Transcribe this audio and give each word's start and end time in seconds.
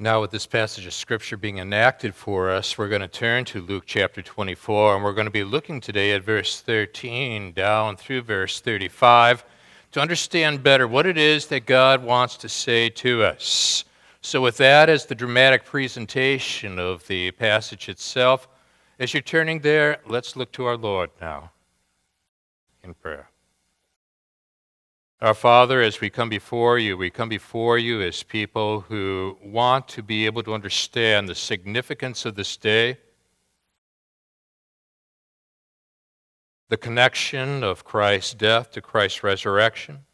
Now, 0.00 0.20
with 0.20 0.30
this 0.30 0.46
passage 0.46 0.86
of 0.86 0.94
Scripture 0.94 1.36
being 1.36 1.58
enacted 1.58 2.14
for 2.14 2.52
us, 2.52 2.78
we're 2.78 2.88
going 2.88 3.00
to 3.00 3.08
turn 3.08 3.44
to 3.46 3.60
Luke 3.60 3.82
chapter 3.84 4.22
24, 4.22 4.94
and 4.94 5.02
we're 5.02 5.12
going 5.12 5.24
to 5.24 5.30
be 5.32 5.42
looking 5.42 5.80
today 5.80 6.12
at 6.12 6.22
verse 6.22 6.60
13 6.60 7.50
down 7.50 7.96
through 7.96 8.22
verse 8.22 8.60
35 8.60 9.44
to 9.90 10.00
understand 10.00 10.62
better 10.62 10.86
what 10.86 11.04
it 11.04 11.18
is 11.18 11.46
that 11.48 11.66
God 11.66 12.04
wants 12.04 12.36
to 12.36 12.48
say 12.48 12.88
to 12.90 13.24
us. 13.24 13.84
So, 14.20 14.40
with 14.40 14.56
that 14.58 14.88
as 14.88 15.04
the 15.04 15.16
dramatic 15.16 15.64
presentation 15.64 16.78
of 16.78 17.04
the 17.08 17.32
passage 17.32 17.88
itself, 17.88 18.46
as 19.00 19.12
you're 19.12 19.20
turning 19.20 19.58
there, 19.58 19.98
let's 20.06 20.36
look 20.36 20.52
to 20.52 20.64
our 20.66 20.76
Lord 20.76 21.10
now 21.20 21.50
in 22.84 22.94
prayer. 22.94 23.30
Our 25.20 25.34
Father, 25.34 25.82
as 25.82 26.00
we 26.00 26.10
come 26.10 26.28
before 26.28 26.78
you, 26.78 26.96
we 26.96 27.10
come 27.10 27.28
before 27.28 27.76
you 27.76 28.00
as 28.00 28.22
people 28.22 28.82
who 28.82 29.36
want 29.42 29.88
to 29.88 30.02
be 30.02 30.26
able 30.26 30.44
to 30.44 30.54
understand 30.54 31.28
the 31.28 31.34
significance 31.34 32.24
of 32.24 32.36
this 32.36 32.56
day, 32.56 32.98
the 36.68 36.76
connection 36.76 37.64
of 37.64 37.84
Christ's 37.84 38.34
death 38.34 38.70
to 38.70 38.80
Christ's 38.80 39.24
resurrection, 39.24 40.04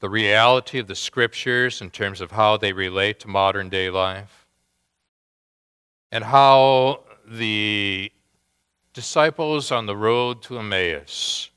the 0.00 0.10
reality 0.10 0.78
of 0.78 0.86
the 0.86 0.94
Scriptures 0.94 1.80
in 1.80 1.88
terms 1.88 2.20
of 2.20 2.32
how 2.32 2.58
they 2.58 2.74
relate 2.74 3.18
to 3.20 3.28
modern 3.28 3.70
day 3.70 3.88
life, 3.88 4.46
and 6.10 6.24
how 6.24 7.04
the 7.26 8.12
disciples 8.92 9.72
on 9.72 9.86
the 9.86 9.96
road 9.96 10.42
to 10.42 10.58
Emmaus 10.58 11.48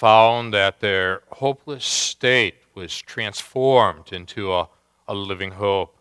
found 0.00 0.54
that 0.54 0.80
their 0.80 1.20
hopeless 1.28 1.84
state 1.84 2.54
was 2.74 3.02
transformed 3.02 4.14
into 4.14 4.50
a, 4.50 4.66
a 5.06 5.12
living 5.12 5.50
hope. 5.50 5.94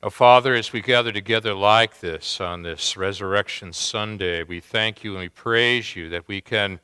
Now, 0.00 0.10
Father, 0.10 0.54
as 0.54 0.72
we 0.72 0.80
gather 0.80 1.10
together 1.10 1.52
like 1.52 1.98
this 1.98 2.40
on 2.40 2.62
this 2.62 2.96
Resurrection 2.96 3.72
Sunday, 3.72 4.44
we 4.44 4.60
thank 4.60 5.02
you 5.02 5.14
and 5.14 5.22
we 5.22 5.28
praise 5.28 5.96
you 5.96 6.08
that 6.10 6.28
we 6.28 6.40
can 6.40 6.78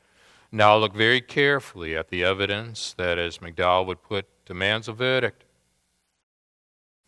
now 0.50 0.76
look 0.76 0.96
very 0.96 1.20
carefully 1.20 1.96
at 1.96 2.08
the 2.08 2.24
evidence 2.24 2.92
that, 2.98 3.18
as 3.18 3.38
McDowell 3.38 3.86
would 3.86 4.02
put, 4.02 4.26
demands 4.46 4.88
a 4.88 4.92
verdict. 4.92 5.44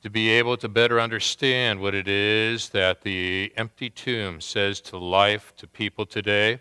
To 0.04 0.10
be 0.10 0.28
able 0.30 0.56
to 0.58 0.68
better 0.68 1.00
understand 1.00 1.80
what 1.80 1.92
it 1.92 2.06
is 2.06 2.68
that 2.68 3.02
the 3.02 3.52
empty 3.56 3.90
tomb 3.90 4.40
says 4.40 4.80
to 4.82 4.96
life, 4.96 5.52
to 5.56 5.66
people 5.66 6.06
today 6.06 6.60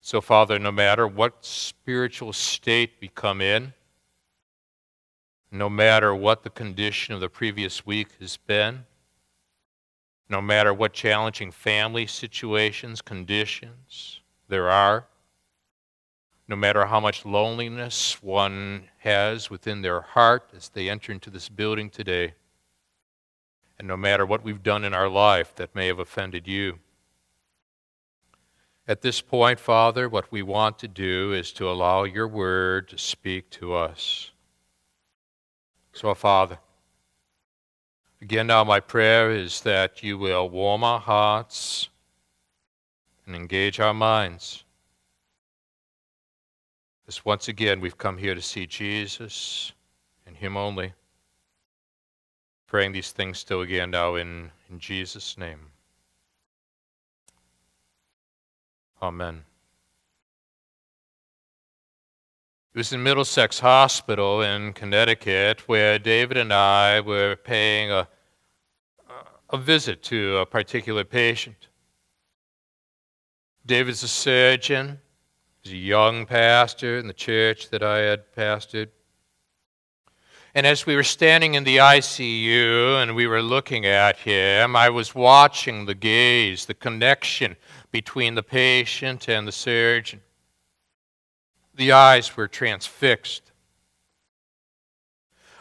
so, 0.00 0.20
Father, 0.20 0.58
no 0.58 0.72
matter 0.72 1.06
what 1.06 1.44
spiritual 1.44 2.32
state 2.32 2.92
we 3.00 3.08
come 3.08 3.40
in, 3.40 3.74
no 5.50 5.68
matter 5.68 6.14
what 6.14 6.42
the 6.42 6.50
condition 6.50 7.14
of 7.14 7.20
the 7.20 7.28
previous 7.28 7.84
week 7.84 8.08
has 8.20 8.36
been, 8.36 8.86
no 10.28 10.40
matter 10.40 10.72
what 10.72 10.92
challenging 10.92 11.50
family 11.50 12.06
situations, 12.06 13.02
conditions 13.02 14.20
there 14.48 14.70
are, 14.70 15.06
no 16.48 16.56
matter 16.56 16.86
how 16.86 16.98
much 16.98 17.24
loneliness 17.24 18.22
one 18.22 18.88
has 18.98 19.50
within 19.50 19.82
their 19.82 20.00
heart 20.00 20.50
as 20.56 20.68
they 20.70 20.88
enter 20.88 21.12
into 21.12 21.30
this 21.30 21.48
building 21.48 21.90
today, 21.90 22.34
and 23.78 23.86
no 23.86 23.96
matter 23.96 24.24
what 24.24 24.42
we've 24.42 24.62
done 24.62 24.84
in 24.84 24.94
our 24.94 25.08
life 25.08 25.54
that 25.56 25.74
may 25.74 25.86
have 25.86 25.98
offended 25.98 26.46
you. 26.48 26.78
At 28.90 29.02
this 29.02 29.20
point, 29.20 29.60
Father, 29.60 30.08
what 30.08 30.32
we 30.32 30.42
want 30.42 30.80
to 30.80 30.88
do 30.88 31.32
is 31.32 31.52
to 31.52 31.70
allow 31.70 32.02
your 32.02 32.26
word 32.26 32.88
to 32.88 32.98
speak 32.98 33.48
to 33.50 33.72
us. 33.72 34.32
So, 35.92 36.12
Father, 36.12 36.58
again, 38.20 38.48
now 38.48 38.64
my 38.64 38.80
prayer 38.80 39.30
is 39.30 39.60
that 39.60 40.02
you 40.02 40.18
will 40.18 40.50
warm 40.50 40.82
our 40.82 40.98
hearts 40.98 41.88
and 43.24 43.36
engage 43.36 43.78
our 43.78 43.94
minds. 43.94 44.64
As 47.06 47.24
once 47.24 47.46
again, 47.46 47.80
we've 47.80 47.96
come 47.96 48.18
here 48.18 48.34
to 48.34 48.42
see 48.42 48.66
Jesus 48.66 49.70
and 50.26 50.36
Him 50.36 50.56
only. 50.56 50.94
Praying 52.66 52.90
these 52.90 53.12
things 53.12 53.38
still 53.38 53.60
again 53.60 53.92
now 53.92 54.16
in, 54.16 54.50
in 54.68 54.80
Jesus' 54.80 55.38
name. 55.38 55.69
Amen. 59.02 59.44
It 62.74 62.78
was 62.78 62.92
in 62.92 63.02
Middlesex 63.02 63.58
Hospital 63.60 64.42
in 64.42 64.74
Connecticut 64.74 65.66
where 65.66 65.98
David 65.98 66.36
and 66.36 66.52
I 66.52 67.00
were 67.00 67.36
paying 67.36 67.90
a, 67.90 68.06
a 69.48 69.56
visit 69.56 70.02
to 70.04 70.36
a 70.36 70.46
particular 70.46 71.02
patient. 71.02 71.68
David's 73.64 74.02
a 74.02 74.08
surgeon. 74.08 75.00
He's 75.62 75.72
a 75.72 75.76
young 75.76 76.26
pastor 76.26 76.98
in 76.98 77.06
the 77.06 77.14
church 77.14 77.70
that 77.70 77.82
I 77.82 77.98
had 77.98 78.32
pastored. 78.36 78.88
And 80.54 80.66
as 80.66 80.84
we 80.84 80.96
were 80.96 81.04
standing 81.04 81.54
in 81.54 81.64
the 81.64 81.78
ICU 81.78 83.02
and 83.02 83.14
we 83.14 83.26
were 83.26 83.42
looking 83.42 83.86
at 83.86 84.18
him, 84.18 84.76
I 84.76 84.90
was 84.90 85.14
watching 85.14 85.86
the 85.86 85.94
gaze, 85.94 86.66
the 86.66 86.74
connection 86.74 87.56
between 87.90 88.34
the 88.34 88.42
patient 88.42 89.28
and 89.28 89.46
the 89.46 89.52
surgeon. 89.52 90.20
The 91.74 91.92
eyes 91.92 92.36
were 92.36 92.48
transfixed. 92.48 93.52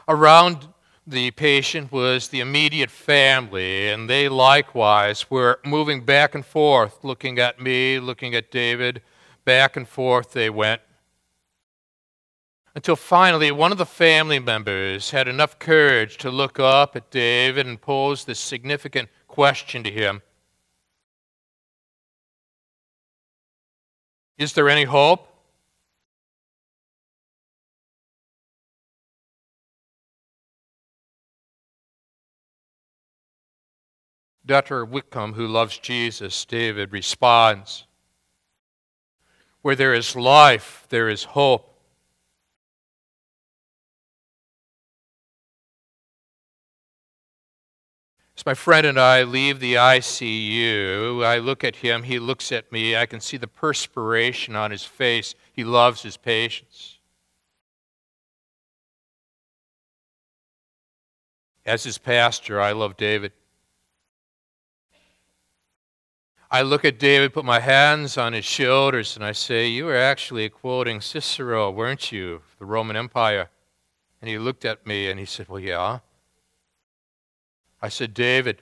Around 0.08 0.68
the 1.06 1.32
patient 1.32 1.92
was 1.92 2.28
the 2.28 2.40
immediate 2.40 2.92
family, 2.92 3.90
and 3.90 4.10
they 4.10 4.30
likewise 4.30 5.30
were 5.32 5.60
moving 5.66 6.06
back 6.06 6.36
and 6.36 6.46
forth, 6.46 7.04
looking 7.04 7.40
at 7.40 7.60
me, 7.60 8.00
looking 8.00 8.36
at 8.36 8.52
David. 8.52 9.02
Back 9.46 9.76
and 9.76 9.88
forth 9.88 10.34
they 10.34 10.50
went 10.50 10.82
until 12.76 12.96
finally 12.96 13.52
one 13.52 13.72
of 13.72 13.78
the 13.78 13.86
family 13.86 14.40
members 14.40 15.10
had 15.10 15.28
enough 15.28 15.58
courage 15.58 16.18
to 16.18 16.30
look 16.30 16.60
up 16.60 16.96
at 16.96 17.10
David 17.10 17.66
and 17.66 17.82
pose 17.82 18.26
this 18.26 18.40
significant 18.40 19.10
question 19.28 19.84
to 19.84 19.92
him 19.92 20.22
Is 24.40 24.54
there 24.54 24.70
any 24.70 24.86
hope? 24.86 25.28
Dr. 34.46 34.86
Whitcomb, 34.86 35.34
who 35.34 35.46
loves 35.46 35.78
Jesus, 35.78 36.46
David 36.46 36.94
responds 36.94 37.86
Where 39.62 39.76
there 39.76 39.94
is 39.94 40.16
life, 40.16 40.86
there 40.88 41.10
is 41.10 41.26
hope. 41.26 41.69
As 48.40 48.46
my 48.46 48.54
friend 48.54 48.88
and 48.88 48.98
I 48.98 49.24
leave 49.24 49.60
the 49.60 49.74
ICU, 49.74 51.26
I 51.26 51.40
look 51.40 51.66
at 51.66 51.76
him, 51.76 52.04
he 52.04 52.20
looks 52.20 52.54
at 52.54 52.72
me, 52.72 52.96
I 52.96 53.06
can 53.06 53.20
see 53.20 53.36
the 53.36 53.50
perspiration 53.50 54.56
on 54.56 54.72
his 54.72 54.86
face. 54.86 55.36
He 55.52 55.66
loves 55.66 56.04
his 56.04 56.16
patients. 56.16 57.00
As 61.66 61.84
his 61.84 61.98
pastor, 61.98 62.62
I 62.62 62.72
love 62.72 62.96
David. 62.96 63.34
I 66.50 66.62
look 66.62 66.86
at 66.86 66.98
David, 66.98 67.34
put 67.34 67.44
my 67.44 67.60
hands 67.60 68.18
on 68.18 68.32
his 68.32 68.46
shoulders, 68.46 69.18
and 69.18 69.26
I 69.26 69.34
say, 69.34 69.68
You 69.68 69.84
were 69.84 69.98
actually 69.98 70.48
quoting 70.48 71.02
Cicero, 71.02 71.70
weren't 71.70 72.14
you? 72.14 72.44
The 72.58 72.64
Roman 72.66 72.96
Empire. 72.96 73.50
And 74.22 74.30
he 74.30 74.38
looked 74.38 74.64
at 74.64 74.88
me 74.88 75.10
and 75.10 75.20
he 75.20 75.26
said, 75.26 75.50
Well, 75.50 75.60
yeah. 75.60 76.00
I 77.82 77.90
said, 77.90 78.14
David, 78.14 78.62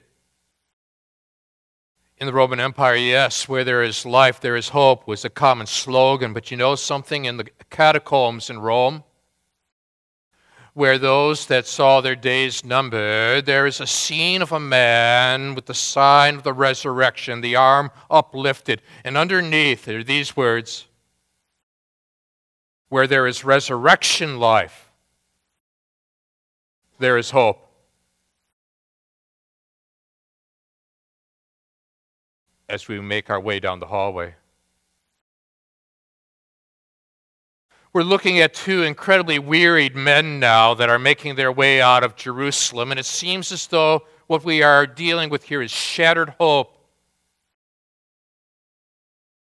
in 2.18 2.26
the 2.26 2.32
Roman 2.32 2.58
Empire, 2.58 2.96
yes, 2.96 3.48
where 3.48 3.64
there 3.64 3.82
is 3.82 4.04
life, 4.04 4.40
there 4.40 4.56
is 4.56 4.70
hope 4.70 5.06
was 5.06 5.24
a 5.24 5.30
common 5.30 5.66
slogan. 5.66 6.32
But 6.32 6.50
you 6.50 6.56
know 6.56 6.74
something? 6.74 7.24
In 7.24 7.36
the 7.36 7.48
catacombs 7.70 8.50
in 8.50 8.58
Rome, 8.58 9.04
where 10.74 10.98
those 10.98 11.46
that 11.46 11.66
saw 11.66 12.00
their 12.00 12.16
days 12.16 12.64
numbered, 12.64 13.46
there 13.46 13.66
is 13.66 13.80
a 13.80 13.86
scene 13.86 14.42
of 14.42 14.52
a 14.52 14.60
man 14.60 15.54
with 15.54 15.66
the 15.66 15.74
sign 15.74 16.36
of 16.36 16.42
the 16.42 16.52
resurrection, 16.52 17.40
the 17.40 17.56
arm 17.56 17.90
uplifted. 18.10 18.82
And 19.04 19.16
underneath 19.16 19.88
are 19.88 20.04
these 20.04 20.36
words 20.36 20.86
Where 22.88 23.06
there 23.06 23.26
is 23.26 23.44
resurrection 23.44 24.40
life, 24.40 24.90
there 26.98 27.18
is 27.18 27.30
hope. 27.30 27.67
As 32.68 32.88
we 32.88 33.00
make 33.00 33.30
our 33.30 33.40
way 33.40 33.60
down 33.60 33.80
the 33.80 33.86
hallway. 33.86 34.34
We're 37.92 38.02
looking 38.02 38.38
at 38.40 38.52
two 38.52 38.82
incredibly 38.82 39.38
wearied 39.38 39.96
men 39.96 40.38
now 40.38 40.74
that 40.74 40.90
are 40.90 40.98
making 40.98 41.36
their 41.36 41.50
way 41.50 41.80
out 41.80 42.04
of 42.04 42.16
Jerusalem, 42.16 42.90
and 42.90 43.00
it 43.00 43.06
seems 43.06 43.50
as 43.50 43.66
though 43.66 44.02
what 44.26 44.44
we 44.44 44.62
are 44.62 44.86
dealing 44.86 45.30
with 45.30 45.44
here 45.44 45.62
is 45.62 45.70
shattered 45.70 46.34
hope. 46.38 46.74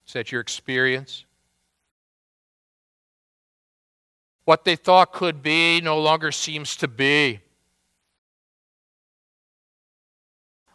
Is 0.06 0.12
that 0.12 0.30
your 0.30 0.40
experience? 0.40 1.24
What 4.44 4.64
they 4.64 4.76
thought 4.76 5.12
could 5.12 5.42
be 5.42 5.80
no 5.80 5.98
longer 5.98 6.30
seems 6.30 6.76
to 6.76 6.88
be. 6.88 7.40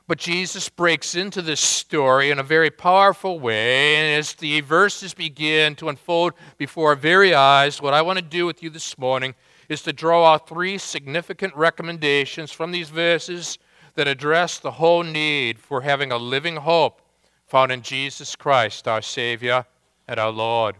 But 0.06 0.18
Jesus 0.18 0.68
breaks 0.68 1.16
into 1.16 1.42
this 1.42 1.62
story 1.62 2.30
in 2.30 2.38
a 2.38 2.44
very 2.44 2.70
powerful 2.70 3.40
way. 3.40 3.96
And 3.96 4.20
as 4.20 4.34
the 4.34 4.60
verses 4.62 5.14
begin 5.14 5.76
to 5.76 5.88
unfold 5.88 6.34
before 6.58 6.90
our 6.90 6.96
very 6.96 7.34
eyes, 7.34 7.82
what 7.82 7.94
I 7.94 8.02
want 8.02 8.20
to 8.20 8.26
do 8.26 8.46
with 8.46 8.62
you 8.62 8.70
this 8.70 8.98
morning 8.98 9.34
is 9.70 9.82
to 9.84 9.94
draw 9.94 10.34
out 10.34 10.50
three 10.50 10.78
significant 10.78 11.56
recommendations 11.56 12.52
from 12.52 12.72
these 12.72 12.90
verses 12.90 13.58
that 13.96 14.08
address 14.08 14.60
the 14.60 14.72
whole 14.72 15.04
need 15.04 15.58
for 15.58 15.82
having 15.82 16.12
a 16.12 16.18
living 16.18 16.58
hope 16.58 17.02
found 17.46 17.72
in 17.72 17.82
Jesus 17.82 18.36
Christ, 18.36 18.88
our 18.88 19.02
Savior 19.02 19.66
and 20.08 20.20
our 20.20 20.32
Lord. 20.32 20.76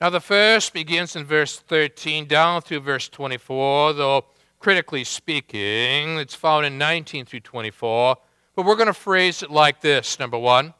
Now, 0.00 0.10
the 0.10 0.20
first 0.20 0.74
begins 0.74 1.16
in 1.16 1.24
verse 1.24 1.58
13 1.58 2.26
down 2.26 2.60
through 2.60 2.80
verse 2.80 3.08
24, 3.08 3.94
though 3.94 4.26
critically 4.66 5.04
speaking. 5.04 6.18
It's 6.18 6.34
found 6.34 6.66
in 6.66 6.76
19 6.76 7.24
through 7.24 7.38
24. 7.38 8.16
But 8.56 8.66
we're 8.66 8.74
going 8.74 8.88
to 8.88 8.92
phrase 8.92 9.44
it 9.44 9.48
like 9.52 9.80
this 9.80 10.18
number 10.18 10.36
one, 10.36 10.74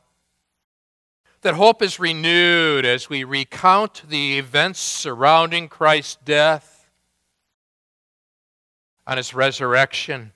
that 1.43 1.55
hope 1.55 1.81
is 1.83 2.01
renewed 2.01 2.85
as 2.85 3.09
we 3.09 3.23
recount 3.23 4.03
the 4.09 4.39
events 4.39 4.81
surrounding 4.81 5.69
Christ's 5.69 6.19
death 6.25 6.91
and 9.07 9.19
his 9.19 9.33
resurrection. 9.33 10.33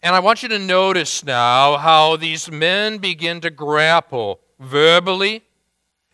And 0.00 0.14
I 0.14 0.20
want 0.20 0.44
you 0.44 0.48
to 0.50 0.60
notice 0.60 1.24
now 1.24 1.76
how 1.76 2.14
these 2.14 2.48
men 2.48 2.98
begin 2.98 3.40
to 3.40 3.50
grapple 3.50 4.38
verbally 4.60 5.42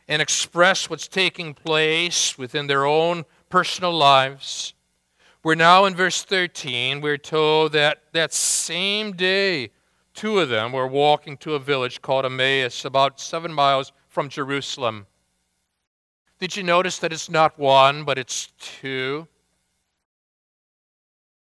and 0.08 0.23
express 0.23 0.88
what's 0.88 1.06
taking 1.06 1.52
place 1.52 2.38
within 2.38 2.67
their 2.67 2.87
own 2.87 3.26
personal 3.50 3.93
lives 3.93 4.73
we're 5.44 5.55
now 5.55 5.85
in 5.85 5.94
verse 5.94 6.25
13. 6.25 7.02
We're 7.02 7.19
told 7.19 7.73
that 7.73 7.99
that 8.12 8.32
same 8.32 9.12
day, 9.12 9.73
two 10.14 10.38
of 10.38 10.49
them 10.49 10.73
were 10.73 10.87
walking 10.87 11.37
to 11.38 11.55
a 11.55 11.58
village 11.58 12.00
called 12.00 12.25
Emmaus, 12.25 12.87
about 12.87 13.20
seven 13.20 13.52
miles 13.52 13.93
from 14.08 14.31
Jerusalem. 14.31 15.06
Did 16.38 16.56
you 16.56 16.62
notice 16.62 16.99
that 16.99 17.12
it's 17.12 17.29
not 17.29 17.58
one, 17.58 18.05
but 18.05 18.19
it's 18.19 18.52
two? 18.58 19.29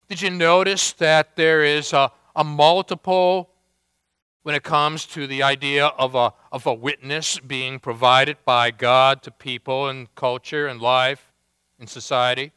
Did 0.08 0.22
you 0.22 0.30
notice 0.30 0.94
that 0.94 1.36
there 1.36 1.64
is 1.64 1.92
a, 1.92 2.12
a 2.36 2.44
multiple 2.44 3.50
when 4.44 4.54
it 4.54 4.62
comes 4.62 5.08
to 5.08 5.26
the 5.26 5.42
idea 5.42 5.88
of 5.88 6.14
a, 6.14 6.34
of 6.52 6.68
a 6.68 6.74
witness 6.74 7.40
being 7.40 7.80
provided 7.80 8.38
by 8.46 8.70
God 8.70 9.24
to 9.24 9.32
people 9.32 9.90
and 9.90 10.14
culture 10.14 10.68
and 10.68 10.80
life 10.80 11.34
in 11.80 11.88
society? 11.88 12.52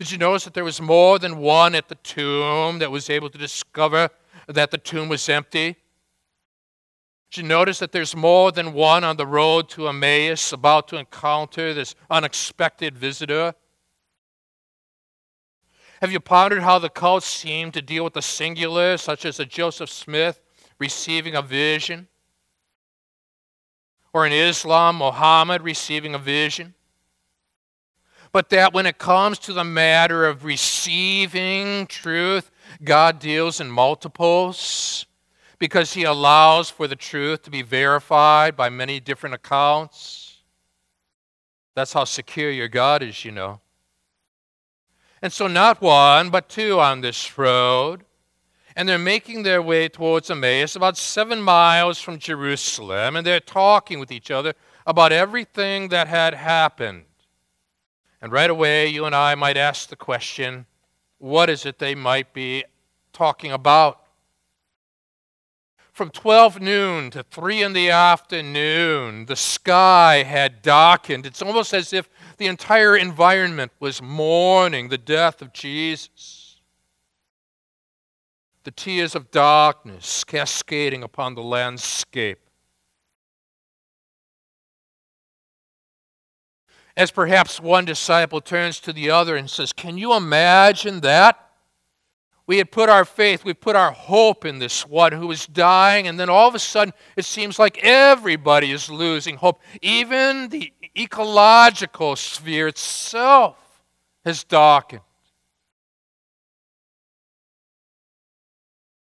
Did 0.00 0.10
you 0.10 0.16
notice 0.16 0.44
that 0.44 0.54
there 0.54 0.64
was 0.64 0.80
more 0.80 1.18
than 1.18 1.36
one 1.36 1.74
at 1.74 1.88
the 1.88 1.94
tomb 1.96 2.78
that 2.78 2.90
was 2.90 3.10
able 3.10 3.28
to 3.28 3.36
discover 3.36 4.08
that 4.46 4.70
the 4.70 4.78
tomb 4.78 5.10
was 5.10 5.28
empty? 5.28 5.76
Did 7.30 7.42
you 7.42 7.46
notice 7.46 7.80
that 7.80 7.92
there's 7.92 8.16
more 8.16 8.50
than 8.50 8.72
one 8.72 9.04
on 9.04 9.18
the 9.18 9.26
road 9.26 9.68
to 9.68 9.88
Emmaus 9.88 10.54
about 10.54 10.88
to 10.88 10.96
encounter 10.96 11.74
this 11.74 11.94
unexpected 12.08 12.96
visitor? 12.96 13.52
Have 16.00 16.10
you 16.10 16.18
pondered 16.18 16.62
how 16.62 16.78
the 16.78 16.88
cults 16.88 17.26
seem 17.26 17.70
to 17.72 17.82
deal 17.82 18.04
with 18.04 18.14
the 18.14 18.22
singular, 18.22 18.96
such 18.96 19.26
as 19.26 19.38
a 19.38 19.44
Joseph 19.44 19.90
Smith 19.90 20.40
receiving 20.78 21.34
a 21.34 21.42
vision? 21.42 22.08
Or 24.14 24.24
in 24.24 24.32
Islam, 24.32 24.96
Muhammad 24.96 25.60
receiving 25.60 26.14
a 26.14 26.18
vision? 26.18 26.74
But 28.32 28.48
that 28.50 28.72
when 28.72 28.86
it 28.86 28.98
comes 28.98 29.38
to 29.40 29.52
the 29.52 29.64
matter 29.64 30.24
of 30.24 30.44
receiving 30.44 31.86
truth, 31.86 32.50
God 32.82 33.18
deals 33.18 33.60
in 33.60 33.70
multiples 33.70 35.06
because 35.58 35.92
He 35.92 36.04
allows 36.04 36.70
for 36.70 36.86
the 36.86 36.96
truth 36.96 37.42
to 37.42 37.50
be 37.50 37.62
verified 37.62 38.56
by 38.56 38.68
many 38.68 39.00
different 39.00 39.34
accounts. 39.34 40.42
That's 41.74 41.92
how 41.92 42.04
secure 42.04 42.50
your 42.50 42.68
God 42.68 43.02
is, 43.02 43.24
you 43.24 43.32
know. 43.32 43.60
And 45.22 45.32
so, 45.32 45.46
not 45.46 45.82
one, 45.82 46.30
but 46.30 46.48
two 46.48 46.80
on 46.80 47.00
this 47.00 47.36
road. 47.36 48.04
And 48.76 48.88
they're 48.88 48.98
making 48.98 49.42
their 49.42 49.60
way 49.60 49.88
towards 49.88 50.30
Emmaus, 50.30 50.76
about 50.76 50.96
seven 50.96 51.42
miles 51.42 52.00
from 52.00 52.18
Jerusalem, 52.18 53.16
and 53.16 53.26
they're 53.26 53.40
talking 53.40 53.98
with 53.98 54.12
each 54.12 54.30
other 54.30 54.54
about 54.86 55.12
everything 55.12 55.88
that 55.88 56.06
had 56.06 56.34
happened. 56.34 57.04
And 58.22 58.32
right 58.32 58.50
away, 58.50 58.88
you 58.88 59.06
and 59.06 59.14
I 59.14 59.34
might 59.34 59.56
ask 59.56 59.88
the 59.88 59.96
question 59.96 60.66
what 61.18 61.50
is 61.50 61.66
it 61.66 61.78
they 61.78 61.94
might 61.94 62.32
be 62.32 62.64
talking 63.12 63.52
about? 63.52 64.06
From 65.92 66.10
12 66.10 66.60
noon 66.60 67.10
to 67.10 67.22
3 67.22 67.62
in 67.62 67.72
the 67.74 67.90
afternoon, 67.90 69.26
the 69.26 69.36
sky 69.36 70.22
had 70.22 70.62
darkened. 70.62 71.26
It's 71.26 71.42
almost 71.42 71.74
as 71.74 71.92
if 71.92 72.08
the 72.38 72.46
entire 72.46 72.96
environment 72.96 73.72
was 73.80 74.00
mourning 74.00 74.88
the 74.88 74.96
death 74.96 75.42
of 75.42 75.52
Jesus. 75.52 76.56
The 78.64 78.70
tears 78.70 79.14
of 79.14 79.30
darkness 79.30 80.24
cascading 80.24 81.02
upon 81.02 81.34
the 81.34 81.42
landscape. 81.42 82.49
As 87.00 87.10
perhaps 87.10 87.58
one 87.58 87.86
disciple 87.86 88.42
turns 88.42 88.78
to 88.78 88.92
the 88.92 89.08
other 89.08 89.34
and 89.34 89.48
says, 89.48 89.72
Can 89.72 89.96
you 89.96 90.12
imagine 90.12 91.00
that? 91.00 91.48
We 92.46 92.58
had 92.58 92.70
put 92.70 92.90
our 92.90 93.06
faith, 93.06 93.42
we 93.42 93.54
put 93.54 93.74
our 93.74 93.90
hope 93.90 94.44
in 94.44 94.58
this 94.58 94.86
one 94.86 95.12
who 95.12 95.30
is 95.30 95.46
dying, 95.46 96.06
and 96.06 96.20
then 96.20 96.28
all 96.28 96.46
of 96.46 96.54
a 96.54 96.58
sudden 96.58 96.92
it 97.16 97.24
seems 97.24 97.58
like 97.58 97.82
everybody 97.82 98.70
is 98.70 98.90
losing 98.90 99.36
hope. 99.36 99.62
Even 99.80 100.50
the 100.50 100.74
ecological 100.94 102.16
sphere 102.16 102.68
itself 102.68 103.56
has 104.22 104.44
darkened. 104.44 105.00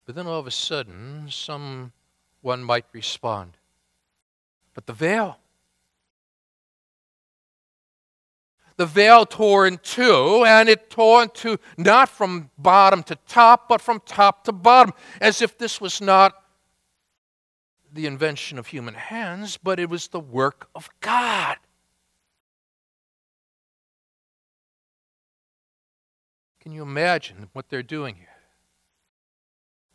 But 0.07 0.15
then 0.15 0.29
all 0.29 0.39
of 0.39 0.47
a 0.47 0.53
sudden, 0.53 1.27
someone 1.31 1.91
might 2.63 2.87
respond. 2.93 3.57
But 4.73 4.87
the 4.87 4.93
veil. 4.93 5.41
The 8.79 8.87
veil 8.87 9.27
tore 9.27 9.67
in 9.67 9.77
two, 9.79 10.45
and 10.47 10.69
it 10.69 10.89
tore 10.89 11.25
in 11.25 11.29
two 11.31 11.59
not 11.77 12.09
from 12.09 12.49
bottom 12.57 13.03
to 13.03 13.17
top, 13.27 13.69
but 13.69 13.81
from 13.81 14.01
top 14.07 14.45
to 14.45 14.53
bottom, 14.53 14.95
as 15.21 15.43
if 15.43 15.59
this 15.59 15.81
was 15.81 16.01
not 16.01 16.45
the 17.93 18.07
invention 18.07 18.57
of 18.57 18.69
human 18.69 18.95
hands, 18.95 19.59
but 19.61 19.81
it 19.81 19.91
was 19.91 20.09
the 20.09 20.21
work 20.21 20.69
of 20.77 20.89
God. 21.01 21.57
Can 26.61 26.71
you 26.71 26.83
imagine 26.83 27.49
what 27.55 27.69
they're 27.71 27.83
doing 27.83 28.15
here? 28.15 28.27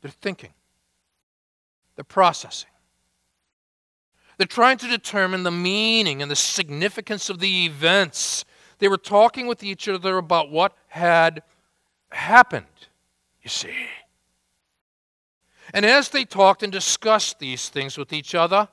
They're 0.01 0.11
thinking, 0.11 0.53
they're 1.95 2.03
processing. 2.03 2.69
They're 4.37 4.47
trying 4.47 4.79
to 4.79 4.89
determine 4.89 5.43
the 5.43 5.51
meaning 5.51 6.21
and 6.21 6.29
the 6.29 6.35
significance 6.35 7.29
of 7.29 7.39
the 7.39 7.65
events 7.65 8.43
they 8.83 8.89
were 8.89 8.97
talking 8.97 9.47
with 9.47 9.63
each 9.63 9.87
other 9.87 10.17
about 10.17 10.51
what 10.51 10.75
had 10.89 11.41
happened, 12.11 12.65
you 13.41 13.49
see. 13.49 13.87
And 15.73 15.85
as 15.85 16.09
they 16.09 16.25
talked 16.25 16.63
and 16.63 16.69
discussed 16.69 17.39
these 17.39 17.69
things 17.69 17.97
with 17.97 18.11
each 18.11 18.35
other, 18.35 18.67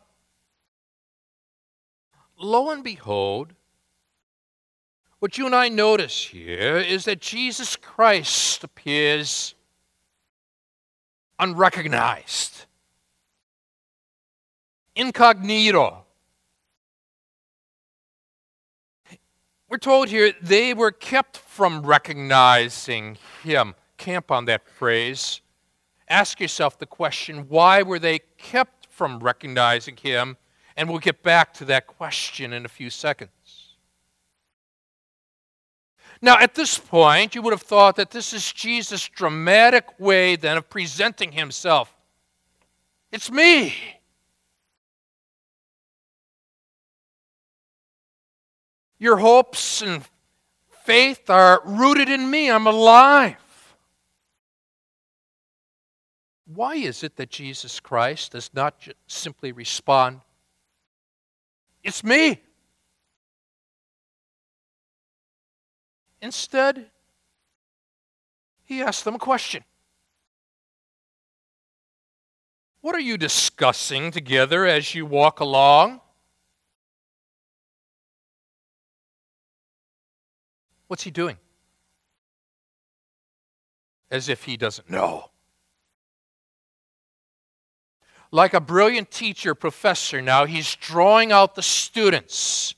lo 2.37 2.71
and 2.73 2.83
behold, 2.83 3.53
what 5.21 5.39
you 5.39 5.47
and 5.47 5.55
I 5.55 5.69
notice 5.69 6.25
here 6.25 6.79
is 6.79 7.05
that 7.05 7.21
Jesus 7.21 7.77
Christ 7.77 8.65
appears 8.65 9.55
unrecognized, 11.39 12.67
incognito. 14.97 16.05
We're 19.71 19.79
told 19.79 20.09
here 20.09 20.33
they 20.43 20.75
were 20.75 20.91
kept 20.91 21.37
from 21.37 21.87
recognizing 21.87 23.17
him. 23.45 23.77
Camp 23.99 24.33
on 24.33 24.47
that 24.47 24.69
phrase. 24.69 25.43
Ask 26.09 26.41
yourself 26.41 26.77
the 26.77 26.87
question 26.87 27.49
why 27.49 27.83
were 27.83 28.01
they 28.01 28.19
kept 28.37 28.89
from 28.91 29.21
recognizing 29.21 29.97
him? 29.97 30.37
And 30.77 30.89
we'll 30.89 30.99
get 30.99 31.23
back 31.23 31.55
to 31.55 31.65
that 31.67 31.87
question 31.87 32.53
in 32.53 32.65
a 32.65 32.69
few 32.69 32.91
seconds. 32.91 33.77
Now, 36.21 36.37
at 36.39 36.57
this 36.57 36.77
point, 36.77 37.37
you 37.37 37.43
would 37.43 37.53
have 37.53 37.63
thought 37.63 37.95
that 37.95 38.11
this 38.11 38.33
is 38.33 38.53
Jesus' 38.53 39.09
dramatic 39.09 40.01
way 40.01 40.35
then 40.35 40.57
of 40.57 40.69
presenting 40.69 41.31
himself. 41.31 41.95
It's 43.13 43.31
me. 43.31 43.75
Your 49.01 49.17
hopes 49.17 49.81
and 49.81 50.05
faith 50.85 51.31
are 51.31 51.63
rooted 51.65 52.11
in 52.11 52.31
me. 52.31 52.51
I'm 52.51 52.67
alive. 52.67 53.37
Why 56.45 56.75
is 56.75 57.03
it 57.03 57.17
that 57.17 57.31
Jesus 57.31 57.81
Christ 57.81 58.33
does 58.33 58.51
not 58.53 58.87
simply 59.07 59.53
respond, 59.53 60.21
It's 61.83 62.05
me? 62.05 62.43
Instead, 66.21 66.91
he 68.65 68.83
asked 68.83 69.07
them 69.07 69.15
a 69.15 69.19
question 69.19 69.65
What 72.83 72.95
are 72.95 73.01
you 73.01 73.17
discussing 73.17 74.11
together 74.11 74.67
as 74.67 74.95
you 74.95 75.07
walk 75.07 75.41
along? 75.41 76.03
What's 80.91 81.05
he 81.05 81.13
doing? 81.13 81.37
As 84.11 84.29
if 84.29 84.43
he 84.43 84.57
doesn't 84.57 84.91
know. 84.91 85.31
Like 88.33 88.55
a 88.55 88.61
brilliant 88.61 89.13
teacher, 89.13 89.55
professor 89.55 90.21
now, 90.21 90.47
he's 90.47 90.75
drawing 90.75 91.31
out 91.31 91.55
the 91.55 91.63
students 91.63 92.75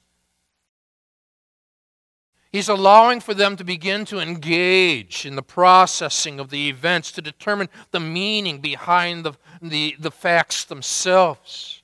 He's 2.53 2.69
allowing 2.69 3.21
for 3.21 3.33
them 3.33 3.57
to 3.57 3.65
begin 3.65 4.05
to 4.05 4.21
engage 4.21 5.25
in 5.25 5.37
the 5.37 5.43
processing 5.43 6.39
of 6.39 6.51
the 6.51 6.69
events 6.69 7.11
to 7.13 7.23
determine 7.23 7.71
the 7.93 8.01
meaning 8.01 8.61
behind 8.61 9.25
the, 9.25 9.33
the, 9.63 9.97
the 9.99 10.11
facts 10.11 10.65
themselves. 10.65 11.83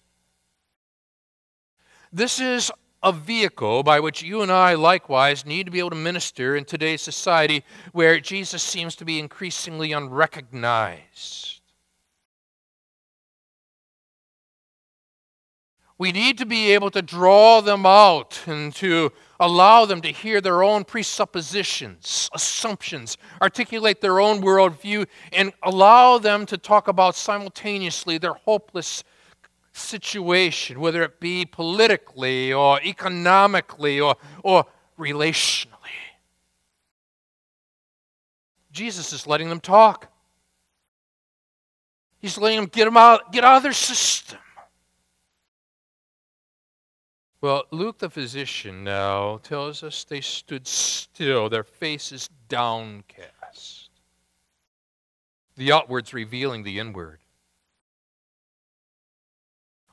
This 2.13 2.39
is 2.39 2.71
a 3.03 3.13
vehicle 3.13 3.83
by 3.83 4.01
which 4.01 4.23
you 4.23 4.43
and 4.43 4.51
I 4.51 4.75
likewise 4.75 5.47
need 5.47 5.67
to 5.67 5.73
be 5.73 5.79
able 5.79 5.91
to 5.91 5.97
minister 5.97 6.57
in 6.57 6.65
today's 6.65 7.03
society 7.03 7.65
where 7.93 8.19
Jesus 8.21 8.63
seems 8.63 8.97
to 8.97 9.05
be 9.05 9.19
increasingly 9.19 9.93
unrecognized. 9.93 11.59
We 16.01 16.13
need 16.13 16.39
to 16.39 16.47
be 16.47 16.73
able 16.73 16.93
to 16.93 17.03
draw 17.03 17.61
them 17.61 17.85
out 17.85 18.41
and 18.47 18.73
to 18.77 19.11
allow 19.41 19.85
them 19.85 20.01
to 20.03 20.09
hear 20.09 20.41
their 20.41 20.63
own 20.63 20.85
presuppositions, 20.85 22.31
assumptions, 22.33 23.17
articulate 23.43 24.01
their 24.01 24.21
own 24.21 24.41
worldview, 24.41 25.09
and 25.33 25.53
allow 25.65 26.19
them 26.19 26.47
to 26.47 26.57
talk 26.57 26.87
about 26.87 27.17
simultaneously 27.17 28.17
their 28.17 28.35
hopeless 28.35 29.03
situation, 29.79 30.81
whether 30.81 31.03
it 31.03 31.21
be 31.21 31.45
politically 31.45 32.53
or 32.53 32.81
economically 32.83 34.01
or, 34.01 34.17
or 34.43 34.65
relationally. 34.99 35.75
Jesus 38.73 39.13
is 39.13 39.27
letting 39.27 39.49
them 39.49 39.61
talk. 39.61 40.11
He's 42.21 42.39
letting 42.39 42.61
them 42.61 42.71
get 42.71 42.85
them 42.85 42.97
out, 42.97 43.33
get 43.33 43.45
out 43.45 43.59
of 43.59 43.63
their 43.63 43.73
system. 43.73 44.39
Well, 47.41 47.65
Luke 47.71 47.99
the 47.99 48.11
physician 48.11 48.83
now 48.83 49.39
tells 49.39 49.85
us 49.85 50.03
they 50.03 50.21
stood 50.21 50.67
still, 50.67 51.49
their 51.49 51.63
faces 51.63 52.29
downcast. 52.49 53.91
The 55.57 55.71
outward's 55.71 56.13
revealing 56.13 56.65
the 56.65 56.81
inward. 56.81 57.21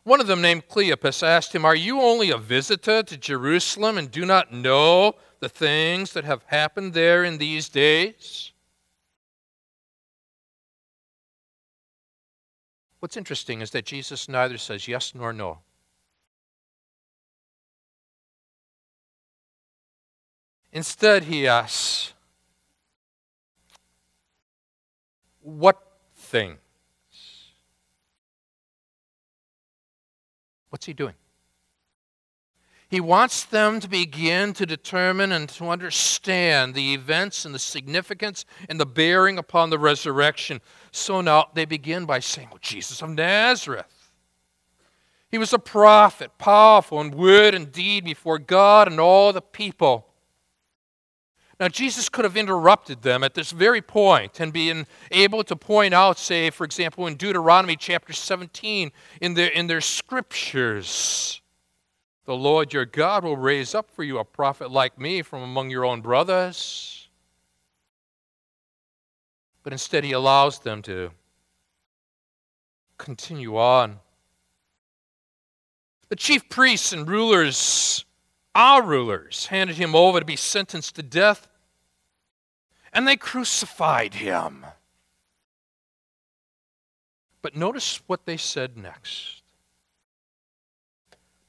One 0.06 0.22
of 0.22 0.28
them, 0.28 0.40
named 0.40 0.68
Cleopas, 0.68 1.24
asked 1.24 1.54
him, 1.54 1.66
Are 1.66 1.76
you 1.76 2.00
only 2.00 2.30
a 2.30 2.38
visitor 2.38 3.02
to 3.02 3.18
Jerusalem 3.18 3.98
and 3.98 4.12
do 4.12 4.24
not 4.24 4.54
know 4.54 5.16
the 5.40 5.50
things 5.50 6.14
that 6.14 6.24
have 6.24 6.44
happened 6.46 6.94
there 6.94 7.24
in 7.24 7.40
these 7.40 7.70
days? 7.70 8.52
What's 13.00 13.18
interesting 13.18 13.62
is 13.62 13.72
that 13.72 13.86
Jesus 13.86 14.30
neither 14.30 14.60
says 14.60 14.88
yes 14.88 15.16
nor 15.16 15.34
no. 15.34 15.60
Instead, 20.72 21.24
he 21.24 21.48
asks, 21.48 22.14
What 25.42 25.82
things? 26.16 26.60
What's 30.70 30.86
he 30.86 30.94
doing? 30.94 31.16
He 32.88 33.02
wants 33.02 33.44
them 33.44 33.80
to 33.80 33.90
begin 33.90 34.54
to 34.54 34.66
determine 34.66 35.32
and 35.32 35.50
to 35.50 35.70
understand 35.70 36.76
the 36.76 36.94
events 36.94 37.44
and 37.44 37.54
the 37.54 37.60
significance 37.60 38.46
and 38.70 38.80
the 38.80 38.86
bearing 38.86 39.38
upon 39.38 39.70
the 39.70 39.80
resurrection. 39.80 40.62
So 40.92 41.22
now 41.22 41.50
they 41.54 41.66
begin 41.66 42.06
by 42.06 42.20
saying, 42.20 42.50
Well, 42.52 42.60
Jesus 42.62 43.02
of 43.02 43.10
Nazareth. 43.10 44.12
He 45.32 45.38
was 45.38 45.52
a 45.52 45.60
prophet, 45.60 46.38
powerful 46.38 47.02
in 47.02 47.12
word 47.12 47.56
and 47.56 47.72
deed 47.72 48.06
before 48.06 48.40
God 48.40 48.88
and 48.88 49.00
all 49.00 49.34
the 49.34 49.42
people. 49.42 50.08
Now, 51.60 51.70
Jesus 51.70 52.10
could 52.10 52.26
have 52.26 52.36
interrupted 52.36 53.02
them 53.02 53.24
at 53.24 53.34
this 53.34 53.52
very 53.52 53.82
point 53.82 54.42
and 54.42 54.52
been 54.52 54.86
able 55.10 55.44
to 55.46 55.56
point 55.56 55.94
out, 55.94 56.20
say, 56.20 56.50
for 56.50 56.66
example, 56.66 57.08
in 57.08 57.16
Deuteronomy 57.16 57.78
chapter 57.78 58.12
17, 58.12 58.92
in 59.22 59.34
their, 59.36 59.50
in 59.50 59.68
their 59.68 59.80
scriptures, 59.80 61.42
the 62.26 62.36
Lord 62.36 62.74
your 62.74 62.86
God 62.86 63.24
will 63.24 63.38
raise 63.38 63.74
up 63.74 63.90
for 63.90 64.04
you 64.04 64.18
a 64.18 64.26
prophet 64.26 64.70
like 64.70 65.00
me 65.00 65.22
from 65.22 65.44
among 65.44 65.70
your 65.70 65.86
own 65.86 66.02
brothers. 66.02 67.08
But 69.64 69.72
instead, 69.72 70.04
he 70.04 70.12
allows 70.12 70.60
them 70.60 70.82
to 70.84 71.12
continue 72.98 73.58
on. 73.58 74.00
The 76.10 76.16
chief 76.16 76.50
priests 76.50 76.94
and 76.94 77.08
rulers 77.08 78.05
our 78.56 78.82
rulers 78.82 79.48
handed 79.48 79.76
him 79.76 79.94
over 79.94 80.20
to 80.20 80.26
be 80.26 80.38
sentenced 80.38 80.96
to 80.96 81.04
death, 81.04 81.48
and 82.94 83.06
they 83.06 83.18
crucified 83.18 84.16
him. 84.16 84.66
But 87.42 87.56
notice 87.56 88.02
what 88.08 88.26
they 88.26 88.38
said 88.38 88.78
next. 88.78 89.44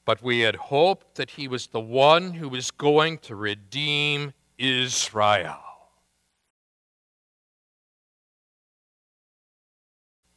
But 0.05 0.21
we 0.21 0.41
had 0.41 0.55
hoped 0.55 1.15
that 1.15 1.31
he 1.31 1.47
was 1.47 1.67
the 1.67 1.79
one 1.79 2.33
who 2.33 2.49
was 2.49 2.69
going 2.69 3.17
to 3.19 3.35
redeem 3.35 4.33
Israel. 4.57 5.63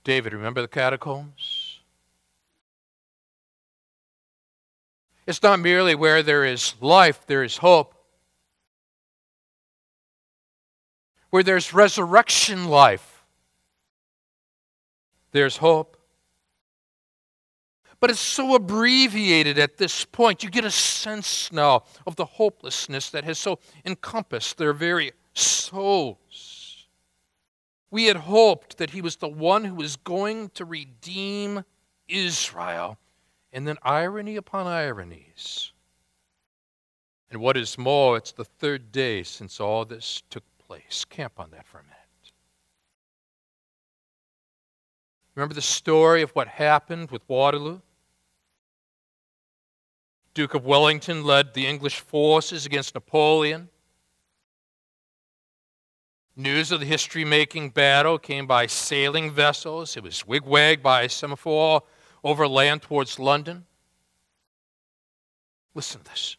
David, 0.02 0.32
remember 0.32 0.62
the 0.62 0.68
catacombs? 0.68 1.59
It's 5.30 5.44
not 5.44 5.60
merely 5.60 5.94
where 5.94 6.24
there 6.24 6.44
is 6.44 6.74
life, 6.80 7.24
there 7.28 7.44
is 7.44 7.58
hope. 7.58 7.94
Where 11.30 11.44
there's 11.44 11.72
resurrection 11.72 12.64
life, 12.64 13.22
there's 15.30 15.58
hope. 15.58 15.96
But 18.00 18.10
it's 18.10 18.18
so 18.18 18.56
abbreviated 18.56 19.56
at 19.56 19.76
this 19.76 20.04
point. 20.04 20.42
You 20.42 20.50
get 20.50 20.64
a 20.64 20.70
sense 20.72 21.52
now 21.52 21.84
of 22.08 22.16
the 22.16 22.24
hopelessness 22.24 23.10
that 23.10 23.22
has 23.22 23.38
so 23.38 23.60
encompassed 23.86 24.58
their 24.58 24.72
very 24.72 25.12
souls. 25.32 26.88
We 27.92 28.06
had 28.06 28.16
hoped 28.16 28.78
that 28.78 28.90
he 28.90 29.00
was 29.00 29.14
the 29.14 29.28
one 29.28 29.64
who 29.64 29.76
was 29.76 29.94
going 29.94 30.48
to 30.54 30.64
redeem 30.64 31.62
Israel. 32.08 32.98
And 33.52 33.66
then 33.66 33.76
irony 33.82 34.36
upon 34.36 34.66
ironies. 34.66 35.72
And 37.30 37.40
what 37.40 37.56
is 37.56 37.78
more, 37.78 38.16
it's 38.16 38.32
the 38.32 38.44
third 38.44 38.92
day 38.92 39.22
since 39.22 39.60
all 39.60 39.84
this 39.84 40.22
took 40.30 40.44
place. 40.58 41.04
Camp 41.08 41.34
on 41.38 41.50
that 41.50 41.66
for 41.66 41.78
a 41.78 41.82
minute. 41.82 41.96
Remember 45.34 45.54
the 45.54 45.62
story 45.62 46.22
of 46.22 46.30
what 46.32 46.48
happened 46.48 47.10
with 47.10 47.22
Waterloo? 47.28 47.80
Duke 50.34 50.54
of 50.54 50.64
Wellington 50.64 51.24
led 51.24 51.54
the 51.54 51.66
English 51.66 52.00
forces 52.00 52.66
against 52.66 52.94
Napoleon. 52.94 53.68
News 56.36 56.70
of 56.72 56.80
the 56.80 56.86
history 56.86 57.24
making 57.24 57.70
battle 57.70 58.18
came 58.18 58.46
by 58.46 58.66
sailing 58.66 59.30
vessels. 59.30 59.96
It 59.96 60.02
was 60.02 60.22
wigwagged 60.22 60.82
by 60.82 61.02
a 61.02 61.08
semaphore 62.22 62.30
overland 62.30 62.82
towards 62.82 63.18
London. 63.18 63.64
Listen 65.74 66.00
to 66.02 66.10
this. 66.10 66.36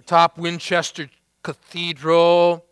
Atop 0.00 0.38
Winchester 0.38 1.08
Cathedral, 1.42 2.64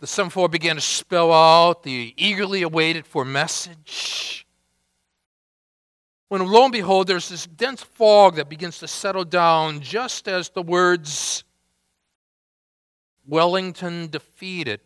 the 0.00 0.06
semaphore 0.06 0.48
began 0.48 0.76
to 0.76 0.80
spell 0.80 1.32
out 1.32 1.82
the 1.82 2.14
eagerly 2.16 2.62
awaited 2.62 3.06
for 3.06 3.24
message. 3.24 4.46
When 6.28 6.44
lo 6.44 6.64
and 6.64 6.72
behold, 6.72 7.06
there's 7.06 7.28
this 7.28 7.46
dense 7.46 7.82
fog 7.82 8.36
that 8.36 8.48
begins 8.48 8.78
to 8.78 8.88
settle 8.88 9.24
down 9.24 9.80
just 9.80 10.28
as 10.28 10.48
the 10.50 10.62
words 10.62 11.44
Wellington 13.26 14.08
defeated 14.08 14.80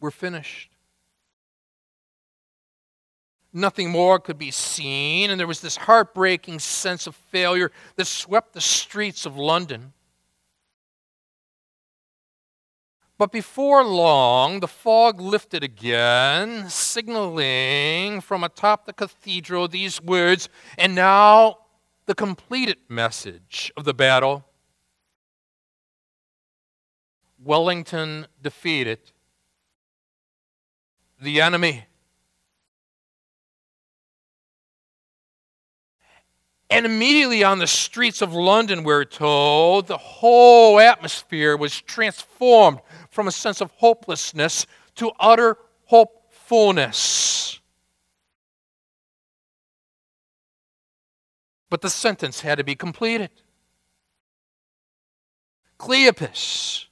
were 0.00 0.10
finished. 0.10 0.73
Nothing 3.56 3.90
more 3.90 4.18
could 4.18 4.36
be 4.36 4.50
seen, 4.50 5.30
and 5.30 5.38
there 5.38 5.46
was 5.46 5.60
this 5.60 5.76
heartbreaking 5.76 6.58
sense 6.58 7.06
of 7.06 7.14
failure 7.14 7.70
that 7.94 8.06
swept 8.06 8.52
the 8.52 8.60
streets 8.60 9.24
of 9.24 9.36
London. 9.36 9.92
But 13.16 13.30
before 13.30 13.84
long, 13.84 14.58
the 14.58 14.66
fog 14.66 15.20
lifted 15.20 15.62
again, 15.62 16.68
signaling 16.68 18.20
from 18.20 18.42
atop 18.42 18.86
the 18.86 18.92
cathedral 18.92 19.68
these 19.68 20.02
words, 20.02 20.48
and 20.76 20.96
now 20.96 21.58
the 22.06 22.14
completed 22.16 22.78
message 22.88 23.72
of 23.76 23.84
the 23.84 23.94
battle. 23.94 24.44
Wellington 27.38 28.26
defeated 28.42 29.12
the 31.20 31.40
enemy. 31.40 31.86
And 36.74 36.86
immediately 36.86 37.44
on 37.44 37.60
the 37.60 37.68
streets 37.68 38.20
of 38.20 38.34
London, 38.34 38.82
we're 38.82 39.04
told, 39.04 39.86
the 39.86 39.96
whole 39.96 40.80
atmosphere 40.80 41.56
was 41.56 41.80
transformed 41.80 42.80
from 43.10 43.28
a 43.28 43.30
sense 43.30 43.60
of 43.60 43.70
hopelessness 43.76 44.66
to 44.96 45.12
utter 45.20 45.56
hopefulness. 45.84 47.60
But 51.70 51.80
the 51.80 51.90
sentence 51.90 52.40
had 52.40 52.58
to 52.58 52.64
be 52.64 52.74
completed. 52.74 53.30
Cleopas, 55.78 56.86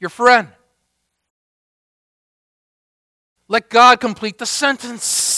your 0.00 0.10
friend, 0.10 0.48
let 3.46 3.70
God 3.70 4.00
complete 4.00 4.38
the 4.38 4.46
sentence. 4.46 5.31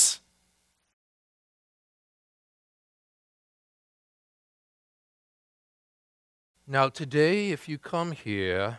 Now, 6.66 6.88
today, 6.88 7.50
if 7.50 7.68
you 7.68 7.76
come 7.76 8.12
here 8.12 8.78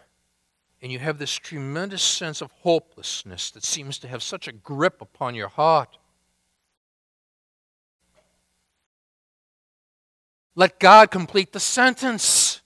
and 0.82 0.92
you 0.92 0.98
have 0.98 1.20
this 1.20 1.36
tremendous 1.36 2.02
sense 2.02 2.42
of 2.42 2.52
hopelessness 2.64 3.52
that 3.52 3.64
seems 3.64 4.00
to 4.00 4.08
have 4.08 4.24
such 4.24 4.48
a 4.48 4.52
grip 4.52 5.02
upon 5.02 5.36
your 5.36 5.50
heart, 5.50 6.00
let 10.56 10.80
God 10.80 11.12
complete 11.12 11.54
the 11.54 11.60
sentence. 11.60 12.62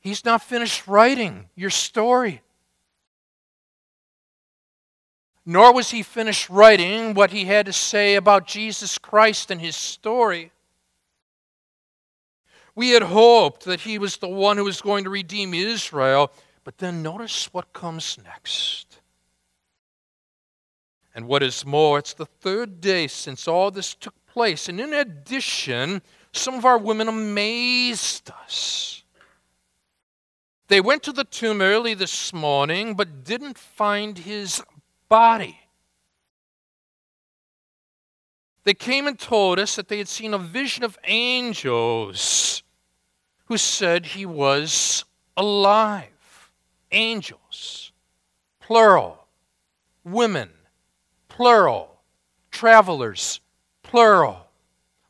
He's 0.00 0.24
not 0.24 0.42
finished 0.42 0.88
writing 0.88 1.48
your 1.54 1.70
story. 1.70 2.42
Nor 5.46 5.72
was 5.72 5.90
he 5.90 6.02
finished 6.02 6.50
writing 6.50 7.14
what 7.14 7.30
he 7.30 7.44
had 7.44 7.66
to 7.66 7.72
say 7.72 8.16
about 8.16 8.48
Jesus 8.48 8.98
Christ 8.98 9.52
and 9.52 9.60
his 9.60 9.76
story. 9.76 10.50
We 12.78 12.90
had 12.90 13.02
hoped 13.02 13.64
that 13.64 13.80
he 13.80 13.98
was 13.98 14.18
the 14.18 14.28
one 14.28 14.56
who 14.56 14.62
was 14.62 14.80
going 14.80 15.02
to 15.02 15.10
redeem 15.10 15.52
Israel, 15.52 16.30
but 16.62 16.78
then 16.78 17.02
notice 17.02 17.52
what 17.52 17.72
comes 17.72 18.16
next. 18.24 19.00
And 21.12 21.26
what 21.26 21.42
is 21.42 21.66
more, 21.66 21.98
it's 21.98 22.14
the 22.14 22.24
third 22.24 22.80
day 22.80 23.08
since 23.08 23.48
all 23.48 23.72
this 23.72 23.96
took 23.96 24.14
place. 24.28 24.68
And 24.68 24.80
in 24.80 24.94
addition, 24.94 26.02
some 26.30 26.54
of 26.54 26.64
our 26.64 26.78
women 26.78 27.08
amazed 27.08 28.30
us. 28.30 29.02
They 30.68 30.80
went 30.80 31.02
to 31.02 31.12
the 31.12 31.24
tomb 31.24 31.60
early 31.60 31.94
this 31.94 32.32
morning, 32.32 32.94
but 32.94 33.24
didn't 33.24 33.58
find 33.58 34.18
his 34.18 34.62
body. 35.08 35.58
They 38.62 38.74
came 38.74 39.08
and 39.08 39.18
told 39.18 39.58
us 39.58 39.74
that 39.74 39.88
they 39.88 39.98
had 39.98 40.06
seen 40.06 40.32
a 40.32 40.38
vision 40.38 40.84
of 40.84 40.96
angels 41.02 42.62
who 43.48 43.56
said 43.56 44.06
he 44.06 44.26
was 44.26 45.04
alive. 45.36 46.50
Angels, 46.92 47.92
plural. 48.60 49.26
Women, 50.04 50.50
plural. 51.28 52.00
Travelers, 52.50 53.40
plural. 53.82 54.46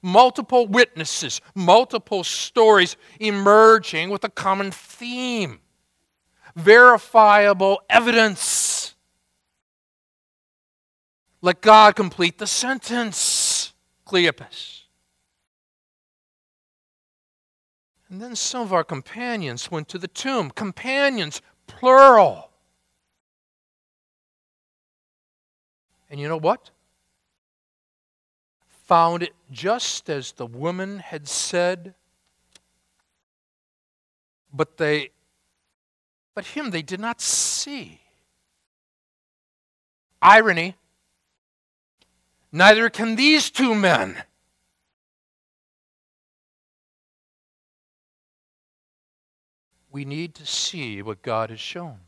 Multiple 0.00 0.66
witnesses, 0.68 1.40
multiple 1.54 2.22
stories 2.22 2.96
emerging 3.18 4.10
with 4.10 4.22
a 4.22 4.28
common 4.28 4.70
theme. 4.70 5.58
Verifiable 6.54 7.82
evidence. 7.90 8.94
Let 11.42 11.60
God 11.60 11.96
complete 11.96 12.38
the 12.38 12.46
sentence, 12.46 13.72
Cleopas. 14.06 14.77
And 18.10 18.22
then 18.22 18.34
some 18.36 18.62
of 18.62 18.72
our 18.72 18.84
companions 18.84 19.70
went 19.70 19.88
to 19.88 19.98
the 19.98 20.08
tomb. 20.08 20.50
Companions, 20.50 21.42
plural. 21.66 22.50
And 26.10 26.18
you 26.18 26.28
know 26.28 26.38
what? 26.38 26.70
Found 28.86 29.22
it 29.22 29.34
just 29.50 30.08
as 30.08 30.32
the 30.32 30.46
woman 30.46 30.98
had 30.98 31.28
said. 31.28 31.94
But 34.52 34.78
they 34.78 35.10
but 36.34 36.46
him 36.46 36.70
they 36.70 36.82
did 36.82 37.00
not 37.00 37.20
see. 37.20 38.00
Irony. 40.22 40.76
Neither 42.50 42.88
can 42.88 43.16
these 43.16 43.50
two 43.50 43.74
men. 43.74 44.22
We 49.90 50.04
need 50.04 50.34
to 50.36 50.46
see 50.46 51.02
what 51.02 51.22
God 51.22 51.50
has 51.50 51.60
shown. 51.60 51.98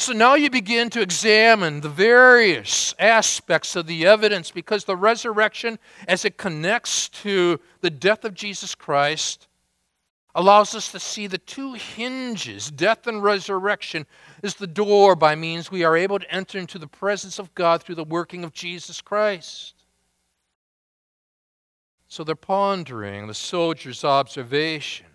So 0.00 0.14
now 0.14 0.34
you 0.34 0.48
begin 0.48 0.88
to 0.90 1.02
examine 1.02 1.82
the 1.82 1.90
various 1.90 2.94
aspects 2.98 3.76
of 3.76 3.86
the 3.86 4.06
evidence 4.06 4.50
because 4.50 4.84
the 4.84 4.96
resurrection, 4.96 5.78
as 6.08 6.24
it 6.24 6.38
connects 6.38 7.10
to 7.10 7.60
the 7.82 7.90
death 7.90 8.24
of 8.24 8.32
Jesus 8.32 8.74
Christ, 8.74 9.46
allows 10.34 10.74
us 10.74 10.90
to 10.92 10.98
see 10.98 11.26
the 11.26 11.36
two 11.36 11.74
hinges 11.74 12.70
death 12.70 13.06
and 13.06 13.22
resurrection 13.22 14.06
is 14.42 14.54
the 14.54 14.66
door 14.66 15.14
by 15.14 15.34
means 15.34 15.70
we 15.70 15.84
are 15.84 15.96
able 15.98 16.18
to 16.18 16.34
enter 16.34 16.58
into 16.58 16.78
the 16.78 16.86
presence 16.86 17.38
of 17.38 17.54
God 17.54 17.82
through 17.82 17.96
the 17.96 18.04
working 18.04 18.42
of 18.42 18.54
Jesus 18.54 19.02
Christ. 19.02 19.74
So 22.08 22.24
they're 22.24 22.34
pondering 22.34 23.26
the 23.26 23.34
soldier's 23.34 24.02
observation. 24.02 25.09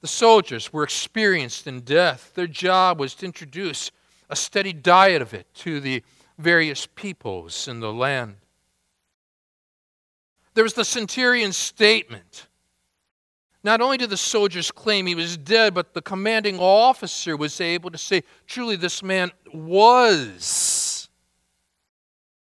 The 0.00 0.08
soldiers 0.08 0.72
were 0.72 0.82
experienced 0.82 1.66
in 1.66 1.80
death. 1.80 2.32
Their 2.34 2.46
job 2.46 2.98
was 2.98 3.14
to 3.16 3.26
introduce 3.26 3.90
a 4.30 4.36
steady 4.36 4.72
diet 4.72 5.20
of 5.20 5.34
it 5.34 5.46
to 5.56 5.80
the 5.80 6.02
various 6.38 6.86
peoples 6.86 7.68
in 7.68 7.80
the 7.80 7.92
land. 7.92 8.36
There 10.54 10.64
was 10.64 10.74
the 10.74 10.84
centurion's 10.84 11.56
statement. 11.56 12.46
Not 13.62 13.82
only 13.82 13.98
did 13.98 14.08
the 14.08 14.16
soldiers 14.16 14.70
claim 14.70 15.06
he 15.06 15.14
was 15.14 15.36
dead, 15.36 15.74
but 15.74 15.92
the 15.92 16.00
commanding 16.00 16.58
officer 16.58 17.36
was 17.36 17.60
able 17.60 17.90
to 17.90 17.98
say, 17.98 18.22
truly, 18.46 18.76
this 18.76 19.02
man 19.02 19.30
was, 19.52 21.10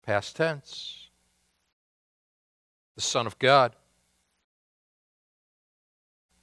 past 0.03 0.35
tense, 0.35 1.09
the 2.97 3.01
Son 3.01 3.29
of 3.29 3.39
God. 3.39 3.77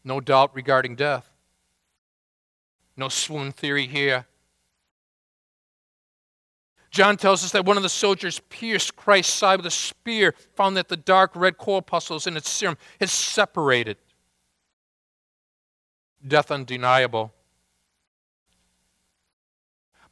No 0.04 0.20
doubt 0.20 0.56
regarding 0.56 0.96
death. 0.96 1.30
No 2.98 3.10
swoon 3.10 3.52
theory 3.52 3.88
here. 3.88 4.26
John 6.90 7.16
tells 7.16 7.44
us 7.44 7.52
that 7.54 7.66
one 7.66 7.78
of 7.78 7.84
the 7.84 7.90
soldiers 7.90 8.42
pierced 8.50 8.98
Christ's 8.98 9.34
side 9.34 9.58
with 9.58 9.66
a 9.66 9.72
spear, 9.72 10.36
found 10.56 10.76
that 10.76 10.90
the 10.90 10.98
dark 10.98 11.32
red 11.36 11.58
corpuscles 11.58 12.28
in 12.28 12.36
its 12.36 12.50
serum 12.50 12.78
had 13.00 13.10
separated. 13.10 13.98
Death 16.28 16.52
undeniable. 16.52 17.34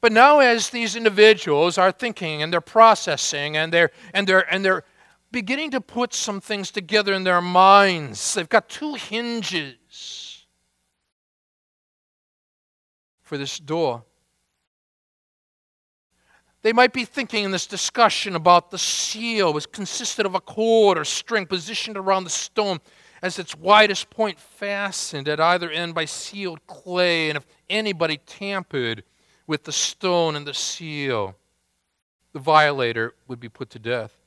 But 0.02 0.14
now, 0.14 0.40
as 0.40 0.70
these 0.70 0.96
individuals 0.96 1.78
are 1.78 1.92
thinking 1.92 2.42
and 2.42 2.54
they're 2.54 2.62
processing 2.62 3.58
and 3.58 3.74
they're, 3.74 3.92
and 4.14 4.26
they're, 4.26 4.52
and 4.52 4.64
they're 4.64 4.86
beginning 5.32 5.72
to 5.72 5.82
put 5.82 6.14
some 6.14 6.42
things 6.42 6.72
together 6.72 7.14
in 7.14 7.24
their 7.24 7.42
minds, 7.42 8.34
they've 8.34 8.50
got 8.50 8.70
two 8.70 8.96
hinges 8.96 10.46
for 13.22 13.38
this 13.38 13.60
door. 13.60 14.04
They 16.62 16.74
might 16.74 16.92
be 16.92 17.06
thinking 17.06 17.46
in 17.46 17.52
this 17.52 17.68
discussion 17.68 18.36
about 18.36 18.70
the 18.70 18.78
seal, 18.78 19.54
which 19.54 19.72
consisted 19.72 20.26
of 20.26 20.36
a 20.36 20.42
cord 20.42 20.98
or 20.98 21.06
string 21.06 21.46
positioned 21.46 21.96
around 21.96 22.26
the 22.26 22.30
stone 22.30 22.80
as 23.22 23.40
its 23.40 23.56
widest 23.56 24.10
point 24.10 24.40
fastened 24.40 25.30
at 25.30 25.40
either 25.40 25.70
end 25.70 25.96
by 25.96 26.06
sealed 26.06 26.66
clay. 26.68 27.30
And 27.30 27.38
if 27.38 27.46
anybody 27.70 28.18
tampered 28.26 29.04
with 29.48 29.64
the 29.64 29.72
stone 29.72 30.36
and 30.36 30.46
the 30.46 30.54
seal, 30.54 31.38
the 32.34 32.40
violator 32.40 33.14
would 33.28 33.40
be 33.40 33.50
put 33.50 33.70
to 33.72 33.80
death. 33.80 34.19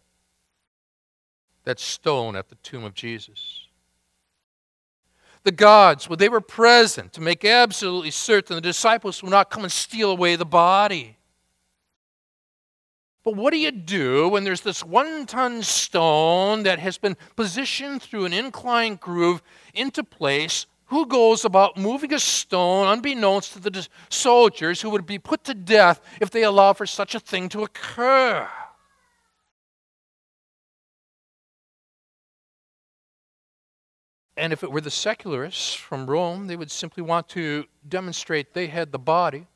That 1.65 1.79
stone 1.79 2.37
at 2.37 2.49
the 2.49 2.57
tomb 2.57 2.85
of 2.85 2.95
Jesus. 2.95 3.67
The 5.45 5.53
gods, 5.53 6.09
well, 6.09 6.17
they 6.17 6.29
were 6.29 6.41
present 6.41 7.13
to 7.15 7.21
make 7.21 7.45
absolutely 7.45 8.13
certain 8.13 8.55
the 8.55 8.61
disciples 8.61 9.23
would 9.23 9.31
not 9.31 9.51
come 9.51 9.65
and 9.65 9.73
steal 9.73 10.11
away 10.11 10.37
the 10.37 10.45
body. 10.45 11.17
But 13.25 13.37
what 13.37 13.53
do 13.53 13.59
you 13.59 13.71
do 13.71 14.29
when 14.29 14.45
there's 14.45 14.63
this 14.63 14.85
one 14.85 15.27
ton 15.27 15.63
stone 15.63 16.65
that 16.65 16.81
has 16.81 16.99
been 16.99 17.17
positioned 17.37 18.03
through 18.03 18.25
an 18.25 18.33
inclined 18.33 19.01
groove 19.01 19.43
into 19.75 20.03
place? 20.03 20.67
Who 20.87 21.07
goes 21.07 21.45
about 21.45 21.77
moving 21.77 22.13
a 22.13 22.19
stone 22.19 22.87
unbeknownst 22.87 23.55
to 23.55 23.61
the 23.61 23.89
soldiers 24.11 24.83
who 24.83 24.91
would 24.91 25.07
be 25.07 25.19
put 25.19 25.45
to 25.45 25.55
death 25.55 26.01
if 26.21 26.31
they 26.31 26.43
allow 26.43 26.73
for 26.73 26.87
such 26.87 27.15
a 27.15 27.21
thing 27.21 27.49
to 27.51 27.63
occur? 27.63 28.49
And 34.37 34.53
if 34.53 34.63
it 34.63 34.73
were 34.73 34.81
the 34.81 34.91
secularists 34.91 35.75
from 35.75 36.07
Rome, 36.07 36.47
they 36.47 36.57
would 36.57 36.71
simply 36.71 37.03
want 37.03 37.29
to 37.31 37.67
demonstrate 37.89 38.55
they 38.55 38.69
had 38.69 38.93
the 38.93 38.99
body 38.99 39.47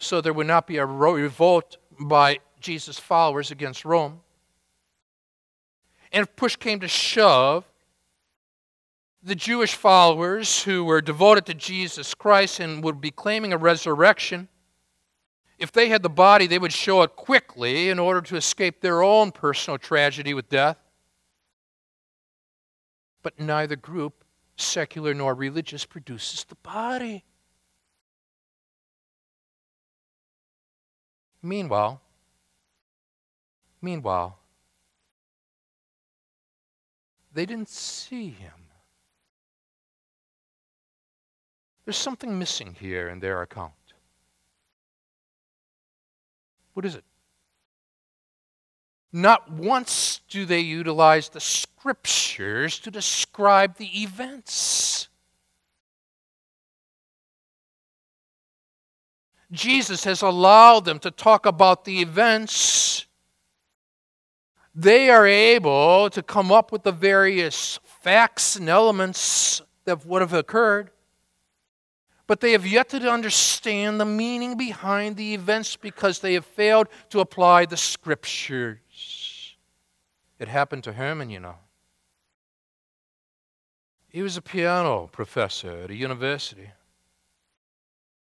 so 0.00 0.20
there 0.20 0.32
would 0.32 0.46
not 0.46 0.66
be 0.66 0.78
a 0.78 0.86
revolt 0.86 1.76
by 2.00 2.40
Jesus' 2.58 2.98
followers 2.98 3.50
against 3.50 3.84
Rome. 3.84 4.20
And 6.10 6.22
if 6.22 6.34
push 6.34 6.56
came 6.56 6.80
to 6.80 6.88
shove, 6.88 7.64
the 9.22 9.34
Jewish 9.34 9.74
followers 9.74 10.62
who 10.62 10.84
were 10.84 11.02
devoted 11.02 11.44
to 11.46 11.54
Jesus 11.54 12.14
Christ 12.14 12.58
and 12.60 12.82
would 12.82 13.00
be 13.00 13.10
claiming 13.10 13.52
a 13.52 13.58
resurrection, 13.58 14.48
if 15.58 15.70
they 15.70 15.90
had 15.90 16.02
the 16.02 16.08
body, 16.08 16.46
they 16.46 16.58
would 16.58 16.72
show 16.72 17.02
it 17.02 17.14
quickly 17.14 17.90
in 17.90 17.98
order 17.98 18.22
to 18.22 18.36
escape 18.36 18.80
their 18.80 19.02
own 19.02 19.30
personal 19.30 19.76
tragedy 19.76 20.32
with 20.32 20.48
death. 20.48 20.78
But 23.22 23.38
neither 23.38 23.76
group, 23.76 24.24
secular 24.56 25.14
nor 25.14 25.34
religious, 25.34 25.84
produces 25.84 26.44
the 26.44 26.54
body. 26.56 27.24
Meanwhile, 31.42 32.00
meanwhile, 33.80 34.38
they 37.32 37.46
didn't 37.46 37.68
see 37.68 38.28
him. 38.28 38.52
There's 41.84 41.96
something 41.96 42.38
missing 42.38 42.76
here 42.78 43.08
in 43.08 43.20
their 43.20 43.42
account. 43.42 43.72
What 46.74 46.84
is 46.84 46.94
it? 46.94 47.04
Not 49.12 49.50
once 49.50 50.20
do 50.28 50.44
they 50.44 50.60
utilize 50.60 51.28
the 51.28 51.40
scriptures 51.40 52.78
to 52.80 52.90
describe 52.90 53.76
the 53.76 54.02
events. 54.02 55.08
Jesus 59.50 60.04
has 60.04 60.22
allowed 60.22 60.84
them 60.84 61.00
to 61.00 61.10
talk 61.10 61.44
about 61.44 61.84
the 61.84 62.00
events, 62.00 63.06
they 64.74 65.10
are 65.10 65.26
able 65.26 66.08
to 66.10 66.22
come 66.22 66.52
up 66.52 66.70
with 66.70 66.84
the 66.84 66.92
various 66.92 67.80
facts 67.84 68.54
and 68.54 68.68
elements 68.68 69.60
that 69.84 70.06
would 70.06 70.20
have 70.20 70.32
occurred. 70.32 70.90
But 72.28 72.40
they 72.40 72.52
have 72.52 72.64
yet 72.64 72.90
to 72.90 73.10
understand 73.10 74.00
the 74.00 74.04
meaning 74.04 74.56
behind 74.56 75.16
the 75.16 75.34
events 75.34 75.74
because 75.74 76.20
they 76.20 76.34
have 76.34 76.46
failed 76.46 76.86
to 77.08 77.18
apply 77.18 77.66
the 77.66 77.76
scriptures. 77.76 78.78
It 80.40 80.48
happened 80.48 80.82
to 80.84 80.94
Herman, 80.94 81.28
you 81.28 81.38
know. 81.38 81.56
He 84.08 84.22
was 84.22 84.38
a 84.38 84.42
piano 84.42 85.08
professor 85.12 85.82
at 85.82 85.90
a 85.90 85.94
university. 85.94 86.70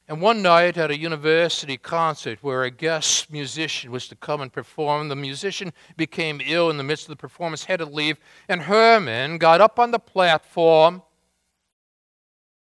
And 0.08 0.20
one 0.20 0.42
night 0.42 0.76
at 0.76 0.90
a 0.90 0.98
university 0.98 1.76
concert 1.76 2.40
where 2.42 2.64
a 2.64 2.72
guest 2.72 3.32
musician 3.32 3.92
was 3.92 4.08
to 4.08 4.16
come 4.16 4.40
and 4.40 4.52
perform, 4.52 5.08
the 5.08 5.16
musician 5.16 5.72
became 5.96 6.40
ill 6.44 6.68
in 6.70 6.76
the 6.76 6.82
midst 6.82 7.04
of 7.04 7.10
the 7.10 7.16
performance, 7.16 7.64
had 7.64 7.78
to 7.78 7.86
leave, 7.86 8.18
and 8.48 8.62
Herman 8.62 9.38
got 9.38 9.60
up 9.60 9.78
on 9.78 9.92
the 9.92 10.00
platform, 10.00 11.02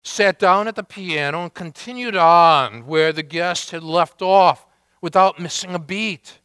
sat 0.02 0.40
down 0.40 0.66
at 0.66 0.74
the 0.74 0.82
piano, 0.82 1.44
and 1.44 1.54
continued 1.54 2.16
on 2.16 2.84
where 2.84 3.12
the 3.12 3.22
guest 3.22 3.70
had 3.70 3.84
left 3.84 4.22
off 4.22 4.66
without 5.00 5.38
missing 5.38 5.72
a 5.72 5.78
beat. 5.78 6.39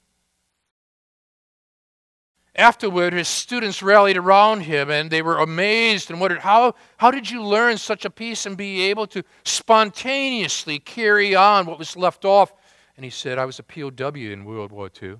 Afterward, 2.57 3.11
his 3.11 3.27
students 3.27 3.83
rallied 3.83 4.15
around 4.15 4.61
him 4.61 4.89
and 4.89 5.11
they 5.11 5.21
were 5.21 5.39
amazed 5.39 6.09
and 6.09 6.21
wondered, 6.21 6.39
how, 6.39 6.73
how 6.97 7.11
did 7.11 7.29
you 7.29 7.43
learn 7.43 7.77
such 7.77 8.05
a 8.05 8.09
piece 8.09 8.45
and 8.45 8.55
be 8.55 8.83
able 8.83 9.07
to 9.07 9.23
spontaneously 9.43 10.79
carry 10.79 11.35
on 11.35 11.65
what 11.65 11.77
was 11.77 11.97
left 11.97 12.23
off? 12.23 12.53
And 12.95 13.03
he 13.03 13.09
said, 13.09 13.37
I 13.37 13.43
was 13.43 13.59
a 13.59 13.63
POW 13.63 14.15
in 14.15 14.45
World 14.45 14.71
War 14.71 14.89
II. 15.01 15.17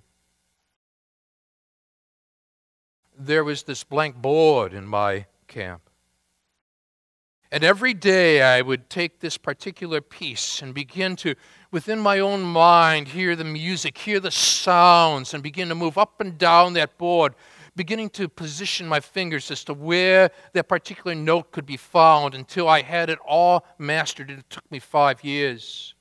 There 3.18 3.44
was 3.44 3.64
this 3.64 3.84
blank 3.84 4.16
board 4.16 4.74
in 4.74 4.86
my 4.88 5.26
camp. 5.48 5.90
And 7.56 7.64
every 7.64 7.94
day 7.94 8.42
I 8.42 8.60
would 8.62 8.90
take 8.90 9.22
this 9.22 9.38
particular 9.38 10.02
piece 10.02 10.62
and 10.62 10.74
begin 10.74 11.16
to, 11.16 11.36
within 11.72 12.00
my 12.00 12.20
own 12.20 12.42
mind, 12.42 13.08
hear 13.08 13.34
the 13.34 13.46
music, 13.46 13.98
hear 13.98 14.20
the 14.20 14.30
sounds, 14.30 15.34
and 15.34 15.42
begin 15.42 15.70
to 15.70 15.76
move 15.76 15.98
up 15.98 16.20
and 16.20 16.38
down 16.38 16.74
that 16.74 16.98
board, 16.98 17.34
beginning 17.74 18.10
to 18.10 18.28
position 18.28 18.90
my 18.90 19.00
fingers 19.00 19.50
as 19.52 19.64
to 19.64 19.74
where 19.74 20.32
that 20.52 20.68
particular 20.68 21.16
note 21.16 21.54
could 21.54 21.66
be 21.66 21.78
found 21.78 22.36
until 22.36 22.68
I 22.68 22.82
had 22.82 23.10
it 23.10 23.20
all 23.26 23.66
mastered. 23.78 24.30
It 24.30 24.50
took 24.50 24.70
me 24.70 24.80
five 24.80 25.24
years. 25.24 25.96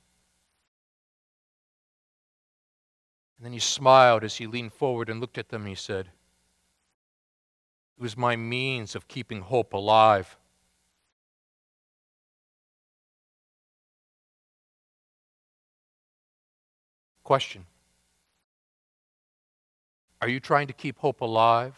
And 3.37 3.45
then 3.45 3.53
he 3.53 3.59
smiled 3.59 4.25
as 4.25 4.35
he 4.35 4.45
leaned 4.45 4.73
forward 4.73 5.07
and 5.07 5.21
looked 5.21 5.37
at 5.37 5.47
them 5.47 5.65
he 5.65 5.75
said, 5.75 6.07
It 7.97 8.01
was 8.01 8.17
my 8.17 8.35
means 8.35 8.93
of 8.93 9.07
keeping 9.07 9.39
hope 9.39 9.71
alive. 9.71 10.35
Question 17.25 17.65
Are 20.21 20.29
you 20.29 20.39
trying 20.39 20.67
to 20.67 20.73
keep 20.73 20.99
hope 20.99 21.21
alive? 21.21 21.73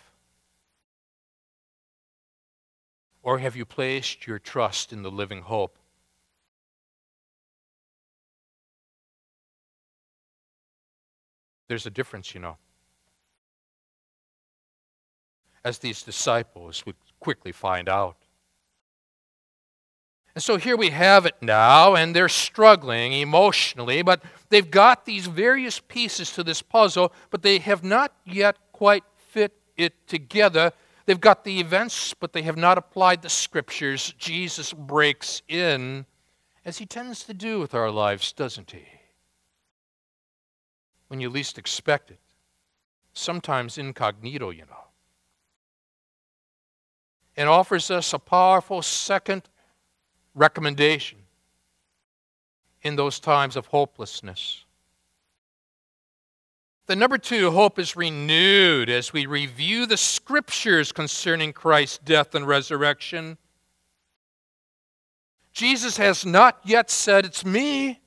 Or 3.23 3.39
have 3.39 3.55
you 3.55 3.65
placed 3.65 4.27
your 4.27 4.39
trust 4.39 4.93
in 4.93 5.03
the 5.03 5.11
living 5.11 5.41
hope? 5.41 5.77
There's 11.69 11.85
a 11.85 11.89
difference, 11.89 12.33
you 12.33 12.41
know. 12.41 12.57
As 15.63 15.79
these 15.79 16.03
disciples 16.03 16.85
would 16.85 16.95
quickly 17.19 17.51
find 17.53 17.89
out. 17.89 18.26
And 20.37 20.43
so 20.43 20.57
here 20.57 20.77
we 20.77 20.91
have 20.91 21.25
it 21.25 21.33
now, 21.41 21.95
and 21.95 22.15
they're 22.15 22.29
struggling 22.29 23.11
emotionally, 23.11 24.03
but 24.03 24.21
they've 24.49 24.69
got 24.69 25.03
these 25.03 25.25
various 25.25 25.79
pieces 25.79 26.31
to 26.33 26.43
this 26.43 26.61
puzzle, 26.61 27.11
but 27.31 27.41
they 27.41 27.57
have 27.57 27.83
not 27.83 28.13
yet 28.23 28.55
quite 28.71 29.03
fit 29.17 29.51
it 29.77 29.95
together. 30.07 30.73
They've 31.07 31.19
got 31.19 31.43
the 31.43 31.59
events, 31.59 32.13
but 32.13 32.33
they 32.33 32.43
have 32.43 32.55
not 32.55 32.77
applied 32.77 33.23
the 33.23 33.29
scriptures. 33.29 34.13
Jesus 34.19 34.73
breaks 34.73 35.41
in, 35.47 36.05
as 36.63 36.77
he 36.77 36.85
tends 36.85 37.23
to 37.23 37.33
do 37.33 37.59
with 37.59 37.73
our 37.73 37.89
lives, 37.89 38.31
doesn't 38.31 38.69
he? 38.69 38.85
When 41.07 41.19
you 41.19 41.31
least 41.31 41.57
expect 41.57 42.11
it. 42.11 42.19
Sometimes 43.11 43.79
incognito, 43.79 44.51
you 44.51 44.67
know. 44.67 44.85
And 47.35 47.49
offers 47.49 47.89
us 47.89 48.13
a 48.13 48.19
powerful 48.19 48.83
second 48.83 49.49
recommendation. 50.37 51.19
in 52.83 52.95
those 52.95 53.19
times 53.19 53.57
of 53.57 53.65
hopelessness. 53.65 54.63
The 56.85 56.95
number 56.95 57.17
two, 57.17 57.51
hope 57.51 57.79
is 57.79 57.97
renewed 57.97 58.89
as 58.89 59.11
we 59.11 59.25
review 59.25 59.85
the 59.85 59.97
scriptures 59.97 60.93
concerning 60.93 61.51
Christ's 61.51 61.97
death 61.97 62.33
and 62.33 62.47
resurrection. 62.47 63.37
Jesus 65.51 65.97
has 65.97 66.25
not 66.25 66.59
yet 66.63 66.89
said, 66.89 67.25
It's 67.25 67.43
me. 67.43 67.99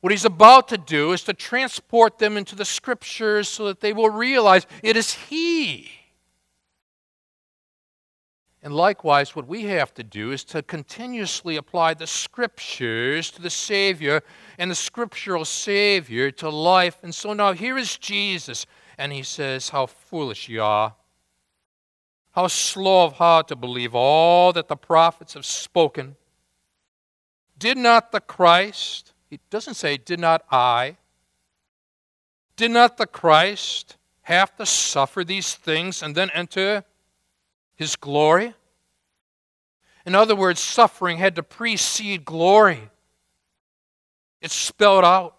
What 0.00 0.12
he's 0.12 0.26
about 0.26 0.68
to 0.68 0.78
do 0.78 1.12
is 1.12 1.24
to 1.24 1.34
transport 1.34 2.18
them 2.18 2.36
into 2.36 2.54
the 2.54 2.64
scriptures 2.64 3.48
so 3.48 3.64
that 3.66 3.80
they 3.80 3.92
will 3.92 4.10
realize 4.10 4.66
it 4.84 4.96
is 4.96 5.14
he. 5.14 5.90
And 8.62 8.74
likewise, 8.74 9.36
what 9.36 9.46
we 9.46 9.64
have 9.64 9.94
to 9.94 10.02
do 10.02 10.32
is 10.32 10.42
to 10.44 10.62
continuously 10.62 11.56
apply 11.56 11.94
the 11.94 12.08
scriptures 12.08 13.30
to 13.32 13.42
the 13.42 13.50
Savior 13.50 14.22
and 14.58 14.70
the 14.70 14.74
scriptural 14.74 15.44
Savior 15.44 16.30
to 16.32 16.48
life. 16.50 16.98
And 17.02 17.14
so 17.14 17.32
now 17.32 17.52
here 17.52 17.78
is 17.78 17.96
Jesus, 17.96 18.66
and 18.98 19.12
he 19.12 19.22
says, 19.22 19.68
How 19.68 19.86
foolish 19.86 20.48
you 20.48 20.62
are. 20.62 20.94
How 22.32 22.48
slow 22.48 23.04
of 23.04 23.14
heart 23.14 23.48
to 23.48 23.56
believe 23.56 23.94
all 23.94 24.52
that 24.52 24.68
the 24.68 24.76
prophets 24.76 25.34
have 25.34 25.46
spoken. 25.46 26.16
Did 27.58 27.78
not 27.78 28.12
the 28.12 28.20
Christ, 28.20 29.12
he 29.28 29.40
doesn't 29.50 29.74
say, 29.74 29.96
did 29.96 30.20
not 30.20 30.44
I, 30.50 30.96
did 32.56 32.70
not 32.70 32.96
the 32.96 33.06
Christ 33.06 33.96
have 34.22 34.54
to 34.56 34.66
suffer 34.66 35.24
these 35.24 35.54
things 35.54 36.02
and 36.02 36.14
then 36.14 36.30
enter 36.34 36.84
his 37.78 37.96
glory? 37.96 38.52
In 40.04 40.14
other 40.14 40.34
words, 40.34 40.60
suffering 40.60 41.18
had 41.18 41.36
to 41.36 41.42
precede 41.42 42.24
glory. 42.24 42.90
It's 44.40 44.54
spelled 44.54 45.04
out. 45.04 45.36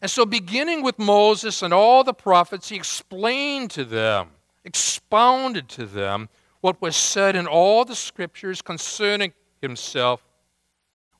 And 0.00 0.10
so, 0.10 0.24
beginning 0.24 0.82
with 0.82 0.98
Moses 0.98 1.62
and 1.62 1.74
all 1.74 2.04
the 2.04 2.14
prophets, 2.14 2.68
he 2.68 2.76
explained 2.76 3.70
to 3.72 3.84
them, 3.84 4.28
expounded 4.64 5.68
to 5.70 5.86
them 5.86 6.28
what 6.60 6.80
was 6.80 6.96
said 6.96 7.34
in 7.34 7.46
all 7.46 7.84
the 7.84 7.94
scriptures 7.94 8.62
concerning 8.62 9.32
himself. 9.60 10.22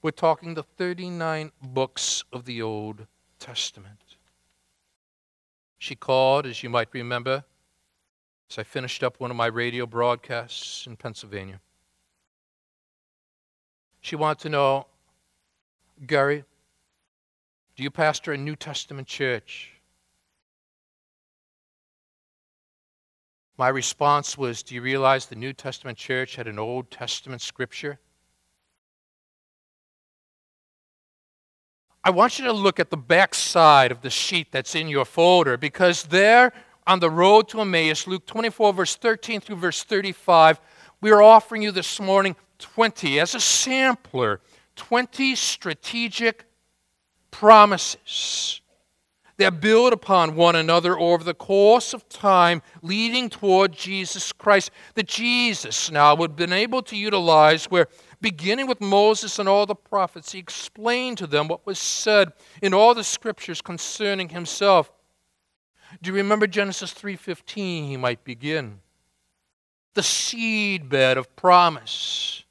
We're 0.03 0.11
talking 0.11 0.55
the 0.55 0.62
39 0.62 1.51
books 1.62 2.25
of 2.33 2.45
the 2.45 2.62
Old 2.62 3.07
Testament. 3.38 4.17
She 5.79 5.95
called, 5.95 6.47
as 6.47 6.62
you 6.62 6.71
might 6.71 6.88
remember, 6.93 7.45
as 8.50 8.59
I 8.59 8.62
finished 8.62 9.02
up 9.02 9.20
one 9.20 9.30
of 9.30 9.37
my 9.37 9.46
radio 9.46 9.87
broadcasts 9.87 10.87
in 10.87 10.96
Pennsylvania. 10.96 11.61
She 14.00 14.16
wanted 14.16 14.42
to 14.42 14.48
know, 14.50 14.87
Gary, 16.07 16.44
do 17.76 17.83
you 17.83 17.90
pastor 17.90 18.33
a 18.33 18.37
New 18.37 18.54
Testament 18.54 19.09
church? 19.09 19.72
My 23.57 23.68
response 23.68 24.37
was, 24.37 24.62
Do 24.62 24.74
you 24.74 24.83
realize 24.83 25.26
the 25.26 25.37
New 25.37 25.52
Testament 25.52 25.96
church 25.96 26.37
had 26.37 26.48
an 26.48 26.59
Old 26.59 26.90
Testament 26.90 27.40
scripture? 27.40 27.98
I 32.02 32.11
want 32.11 32.38
you 32.38 32.44
to 32.44 32.52
look 32.52 32.78
at 32.78 32.90
the 32.90 32.98
back 32.98 33.35
side 33.35 33.90
of 33.90 34.02
the 34.02 34.11
sheet 34.11 34.52
that's 34.52 34.74
in 34.74 34.88
your 34.88 35.07
folder 35.07 35.57
because 35.57 36.02
there 36.02 36.52
on 36.87 37.01
the 37.01 37.11
road 37.11 37.49
to 37.49 37.61
Emmaus, 37.61 38.07
Luke 38.07 38.27
24, 38.27 38.73
verse 38.73 38.97
13 38.97 39.40
through 39.40 39.57
verse 39.57 39.83
35, 39.83 40.61
we 41.01 41.11
are 41.11 41.23
offering 41.23 41.62
you 41.62 41.70
this 41.70 42.01
morning 42.01 42.37
20 42.59 43.20
as 43.20 43.35
a 43.35 43.40
sampler, 43.40 44.40
20 44.77 45.35
strategic 45.35 46.44
promises 47.31 48.61
that 49.37 49.61
build 49.61 49.92
upon 49.92 50.37
one 50.37 50.55
another 50.55 50.99
over 50.99 51.25
the 51.25 51.35
course 51.35 51.92
of 51.92 52.09
time, 52.09 52.62
leading 52.83 53.29
toward 53.29 53.73
Jesus 53.73 54.33
Christ. 54.33 54.70
That 54.94 55.09
Jesus 55.09 55.90
now 55.90 56.14
would 56.14 56.31
have 56.31 56.37
been 56.37 56.53
able 56.53 56.83
to 56.83 56.97
utilize, 56.97 57.64
where 57.66 57.88
beginning 58.20 58.66
with 58.66 58.81
Moses 58.81 59.38
and 59.38 59.49
all 59.49 59.66
the 59.66 59.75
prophets, 59.75 60.33
he 60.33 60.38
explained 60.38 61.18
to 61.18 61.27
them 61.27 61.49
what 61.49 61.66
was 61.66 61.79
said 61.79 62.33
in 62.62 62.73
all 62.73 62.94
the 62.94 63.05
scriptures 63.05 63.61
concerning 63.61 64.29
himself. 64.29 64.92
Do 66.02 66.11
you 66.11 66.16
remember 66.16 66.46
Genesis 66.46 66.92
3:15? 66.92 67.88
He 67.88 67.96
might 67.96 68.24
begin. 68.24 68.80
The 69.94 70.02
seedbed 70.02 71.16
of 71.16 71.35
promise. 71.37 72.44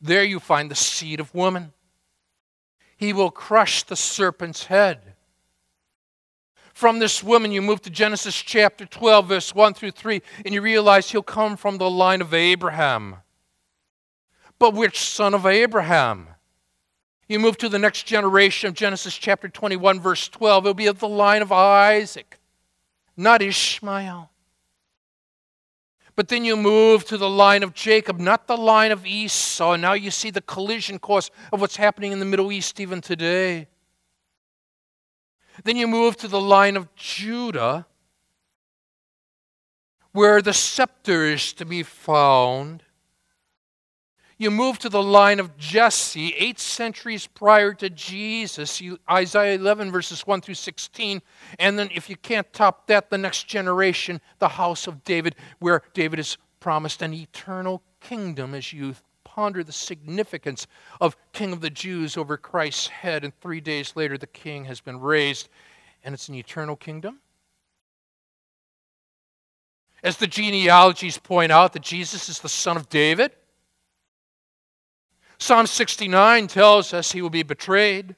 There 0.00 0.24
you 0.24 0.38
find 0.38 0.70
the 0.70 0.74
seed 0.74 1.20
of 1.20 1.34
woman. 1.34 1.72
He 2.96 3.12
will 3.12 3.30
crush 3.30 3.82
the 3.82 3.96
serpent's 3.96 4.66
head. 4.66 5.14
From 6.72 6.98
this 6.98 7.22
woman, 7.22 7.52
you 7.52 7.62
move 7.62 7.82
to 7.82 7.90
Genesis 7.90 8.34
chapter 8.34 8.84
12, 8.84 9.28
verse 9.28 9.54
1 9.54 9.74
through 9.74 9.92
3, 9.92 10.20
and 10.44 10.52
you 10.52 10.60
realize 10.60 11.10
he'll 11.10 11.22
come 11.22 11.56
from 11.56 11.78
the 11.78 11.88
line 11.88 12.20
of 12.20 12.34
Abraham. 12.34 13.16
But 14.58 14.74
which 14.74 14.98
son 14.98 15.34
of 15.34 15.46
Abraham? 15.46 16.28
You 17.28 17.38
move 17.38 17.56
to 17.58 17.68
the 17.68 17.78
next 17.78 18.04
generation 18.04 18.68
of 18.68 18.74
Genesis 18.74 19.16
chapter 19.16 19.48
21, 19.48 20.00
verse 20.00 20.28
12. 20.28 20.64
It'll 20.64 20.74
be 20.74 20.86
of 20.86 20.98
the 20.98 21.08
line 21.08 21.42
of 21.42 21.52
Isaac, 21.52 22.38
not 23.16 23.42
Ishmael. 23.42 24.30
But 26.16 26.28
then 26.28 26.44
you 26.44 26.56
move 26.56 27.04
to 27.06 27.18
the 27.18 27.28
line 27.28 27.62
of 27.62 27.74
Jacob, 27.74 28.20
not 28.20 28.46
the 28.46 28.56
line 28.56 28.92
of 28.92 29.04
Esau. 29.04 29.76
Now 29.76 29.94
you 29.94 30.10
see 30.10 30.30
the 30.30 30.40
collision 30.40 30.98
course 30.98 31.30
of 31.52 31.60
what's 31.60 31.76
happening 31.76 32.12
in 32.12 32.20
the 32.20 32.24
Middle 32.24 32.52
East 32.52 32.78
even 32.78 33.00
today. 33.00 33.66
Then 35.64 35.76
you 35.76 35.86
move 35.86 36.16
to 36.18 36.28
the 36.28 36.40
line 36.40 36.76
of 36.76 36.94
Judah, 36.94 37.86
where 40.12 40.40
the 40.40 40.52
scepter 40.52 41.24
is 41.24 41.52
to 41.54 41.64
be 41.64 41.82
found. 41.82 42.84
You 44.36 44.50
move 44.50 44.80
to 44.80 44.88
the 44.88 45.02
line 45.02 45.38
of 45.38 45.56
Jesse, 45.56 46.34
eight 46.34 46.58
centuries 46.58 47.26
prior 47.26 47.72
to 47.74 47.88
Jesus, 47.88 48.80
you, 48.80 48.98
Isaiah 49.08 49.54
11, 49.54 49.92
verses 49.92 50.26
1 50.26 50.40
through 50.40 50.56
16. 50.56 51.22
And 51.60 51.78
then, 51.78 51.88
if 51.94 52.10
you 52.10 52.16
can't 52.16 52.52
top 52.52 52.88
that, 52.88 53.10
the 53.10 53.18
next 53.18 53.46
generation, 53.46 54.20
the 54.40 54.48
house 54.48 54.88
of 54.88 55.04
David, 55.04 55.36
where 55.60 55.82
David 55.92 56.18
is 56.18 56.36
promised 56.58 57.00
an 57.02 57.14
eternal 57.14 57.82
kingdom 58.00 58.54
as 58.54 58.72
you 58.72 58.96
ponder 59.22 59.62
the 59.62 59.72
significance 59.72 60.66
of 61.00 61.16
King 61.32 61.52
of 61.52 61.60
the 61.60 61.70
Jews 61.70 62.16
over 62.16 62.36
Christ's 62.36 62.88
head. 62.88 63.22
And 63.22 63.32
three 63.40 63.60
days 63.60 63.94
later, 63.94 64.18
the 64.18 64.26
king 64.26 64.64
has 64.64 64.80
been 64.80 64.98
raised, 64.98 65.48
and 66.02 66.12
it's 66.12 66.28
an 66.28 66.34
eternal 66.34 66.74
kingdom. 66.74 67.20
As 70.02 70.16
the 70.16 70.26
genealogies 70.26 71.18
point 71.18 71.52
out, 71.52 71.72
that 71.72 71.82
Jesus 71.82 72.28
is 72.28 72.40
the 72.40 72.48
son 72.48 72.76
of 72.76 72.88
David 72.88 73.30
Psalm 75.38 75.66
69 75.66 76.46
tells 76.46 76.92
us 76.92 77.12
he 77.12 77.22
will 77.22 77.30
be 77.30 77.42
betrayed. 77.42 78.16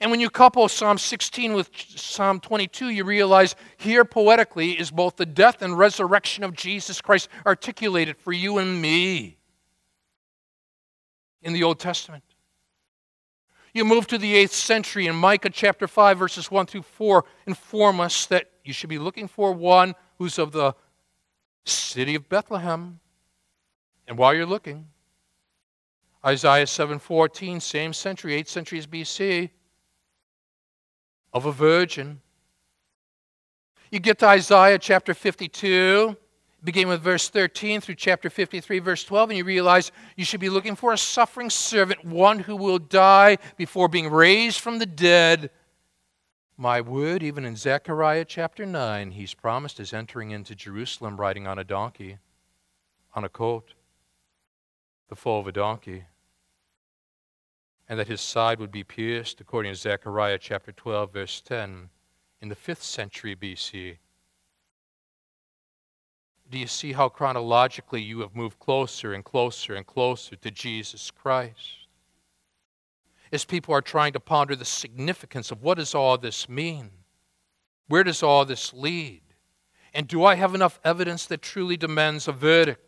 And 0.00 0.10
when 0.10 0.20
you 0.20 0.28
couple 0.28 0.68
Psalm 0.68 0.98
16 0.98 1.54
with 1.54 1.70
Psalm 1.74 2.40
22, 2.40 2.90
you 2.90 3.04
realize 3.04 3.56
here 3.78 4.04
poetically 4.04 4.72
is 4.72 4.90
both 4.90 5.16
the 5.16 5.26
death 5.26 5.62
and 5.62 5.78
resurrection 5.78 6.44
of 6.44 6.54
Jesus 6.54 7.00
Christ 7.00 7.28
articulated 7.46 8.16
for 8.18 8.32
you 8.32 8.58
and 8.58 8.80
me 8.80 9.38
in 11.42 11.52
the 11.52 11.62
Old 11.62 11.78
Testament. 11.78 12.24
You 13.72 13.84
move 13.84 14.06
to 14.08 14.18
the 14.18 14.34
8th 14.34 14.50
century, 14.50 15.06
and 15.06 15.18
Micah 15.18 15.50
chapter 15.50 15.86
5, 15.86 16.18
verses 16.18 16.50
1 16.50 16.66
through 16.66 16.82
4 16.82 17.24
inform 17.46 18.00
us 18.00 18.26
that 18.26 18.50
you 18.64 18.72
should 18.72 18.88
be 18.88 18.98
looking 18.98 19.28
for 19.28 19.52
one 19.52 19.94
who's 20.18 20.38
of 20.38 20.52
the 20.52 20.74
city 21.64 22.14
of 22.14 22.28
Bethlehem. 22.28 23.00
And 24.06 24.16
while 24.16 24.34
you're 24.34 24.46
looking, 24.46 24.88
Isaiah 26.24 26.66
7:14, 26.66 27.60
same 27.60 27.92
century, 27.92 28.34
8 28.34 28.48
centuries 28.48 28.86
BC, 28.86 29.50
of 31.32 31.46
a 31.46 31.52
virgin. 31.52 32.20
You 33.90 34.00
get 34.00 34.18
to 34.18 34.26
Isaiah 34.26 34.78
chapter 34.78 35.14
52, 35.14 36.16
begin 36.64 36.88
with 36.88 37.00
verse 37.00 37.28
13 37.28 37.80
through 37.80 37.94
chapter 37.94 38.28
53, 38.28 38.80
verse 38.80 39.04
12, 39.04 39.30
and 39.30 39.38
you 39.38 39.44
realize 39.44 39.92
you 40.16 40.24
should 40.24 40.40
be 40.40 40.48
looking 40.48 40.74
for 40.74 40.92
a 40.92 40.98
suffering 40.98 41.50
servant, 41.50 42.04
one 42.04 42.40
who 42.40 42.56
will 42.56 42.80
die 42.80 43.38
before 43.56 43.88
being 43.88 44.10
raised 44.10 44.58
from 44.58 44.78
the 44.78 44.86
dead. 44.86 45.50
My 46.56 46.80
word, 46.80 47.22
even 47.22 47.44
in 47.44 47.54
Zechariah 47.54 48.24
chapter 48.24 48.66
9, 48.66 49.12
he's 49.12 49.34
promised 49.34 49.78
as 49.78 49.92
entering 49.92 50.32
into 50.32 50.54
Jerusalem 50.54 51.20
riding 51.20 51.46
on 51.46 51.58
a 51.58 51.64
donkey, 51.64 52.18
on 53.14 53.24
a 53.24 53.28
colt, 53.28 53.74
the 55.08 55.16
foal 55.16 55.40
of 55.40 55.46
a 55.46 55.52
donkey 55.52 56.04
and 57.88 57.98
that 57.98 58.08
his 58.08 58.20
side 58.20 58.58
would 58.58 58.72
be 58.72 58.82
pierced, 58.82 59.40
according 59.40 59.72
to 59.72 59.78
Zechariah 59.78 60.38
chapter 60.38 60.72
12, 60.72 61.12
verse 61.12 61.40
10, 61.40 61.88
in 62.40 62.48
the 62.48 62.56
5th 62.56 62.82
century 62.82 63.36
BC. 63.36 63.98
Do 66.50 66.58
you 66.58 66.66
see 66.66 66.92
how 66.92 67.08
chronologically 67.08 68.02
you 68.02 68.20
have 68.20 68.34
moved 68.34 68.58
closer 68.58 69.12
and 69.12 69.24
closer 69.24 69.74
and 69.74 69.86
closer 69.86 70.34
to 70.34 70.50
Jesus 70.50 71.12
Christ? 71.12 71.86
as 73.32 73.44
people 73.44 73.74
are 73.74 73.82
trying 73.82 74.12
to 74.12 74.20
ponder 74.20 74.54
the 74.54 74.64
significance 74.64 75.50
of 75.50 75.62
what 75.62 75.78
does 75.78 75.94
all 75.94 76.18
this 76.18 76.48
mean? 76.48 76.90
Where 77.88 78.04
does 78.04 78.22
all 78.22 78.44
this 78.44 78.72
lead? 78.72 79.22
And 79.94 80.06
do 80.06 80.24
I 80.24 80.34
have 80.34 80.54
enough 80.54 80.80
evidence 80.84 81.26
that 81.26 81.42
truly 81.42 81.76
demands 81.76 82.28
a 82.28 82.32
verdict? 82.32 82.85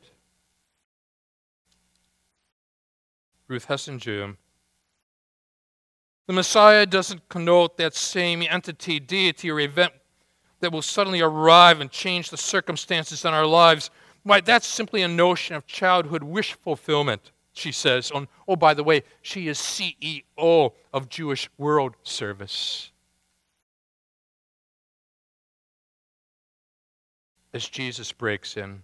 Ruth 3.48 3.68
Messinger. 3.68 4.36
The 6.26 6.32
Messiah 6.34 6.84
doesn't 6.84 7.28
connote 7.30 7.78
that 7.78 7.94
same 7.94 8.42
entity, 8.42 9.00
deity, 9.00 9.50
or 9.50 9.60
event 9.60 9.94
that 10.60 10.70
will 10.70 10.82
suddenly 10.82 11.22
arrive 11.22 11.80
and 11.80 11.90
change 11.90 12.28
the 12.28 12.36
circumstances 12.36 13.24
in 13.24 13.32
our 13.32 13.46
lives. 13.46 13.90
Why, 14.24 14.42
that's 14.42 14.66
simply 14.66 15.02
a 15.02 15.08
notion 15.08 15.56
of 15.56 15.66
childhood 15.66 16.22
wish 16.22 16.52
fulfillment, 16.52 17.32
she 17.54 17.72
says. 17.72 18.10
On, 18.10 18.28
oh, 18.46 18.56
by 18.56 18.74
the 18.74 18.84
way, 18.84 19.04
she 19.22 19.48
is 19.48 19.58
CEO 19.58 20.72
of 20.92 21.08
Jewish 21.08 21.48
World 21.56 21.94
Service. 22.02 22.90
As 27.54 27.66
Jesus 27.66 28.12
breaks 28.12 28.58
in 28.58 28.82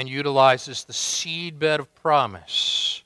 and 0.00 0.08
utilizes 0.08 0.84
the 0.84 0.94
seedbed 0.94 1.78
of 1.78 1.94
promise 1.94 3.04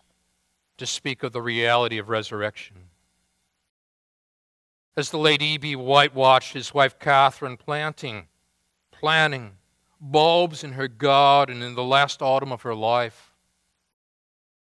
to 0.78 0.86
speak 0.86 1.24
of 1.24 1.32
the 1.32 1.42
reality 1.42 1.98
of 1.98 2.08
resurrection. 2.08 2.76
As 4.96 5.10
the 5.10 5.18
late 5.18 5.42
E.B. 5.42 5.74
White 5.74 6.14
watched 6.14 6.52
his 6.52 6.72
wife 6.72 7.00
Katharine 7.00 7.56
planting, 7.56 8.28
planting 8.92 9.56
bulbs 10.00 10.62
in 10.62 10.74
her 10.74 10.86
garden 10.86 11.62
in 11.62 11.74
the 11.74 11.82
last 11.82 12.22
autumn 12.22 12.52
of 12.52 12.62
her 12.62 12.76
life, 12.76 13.34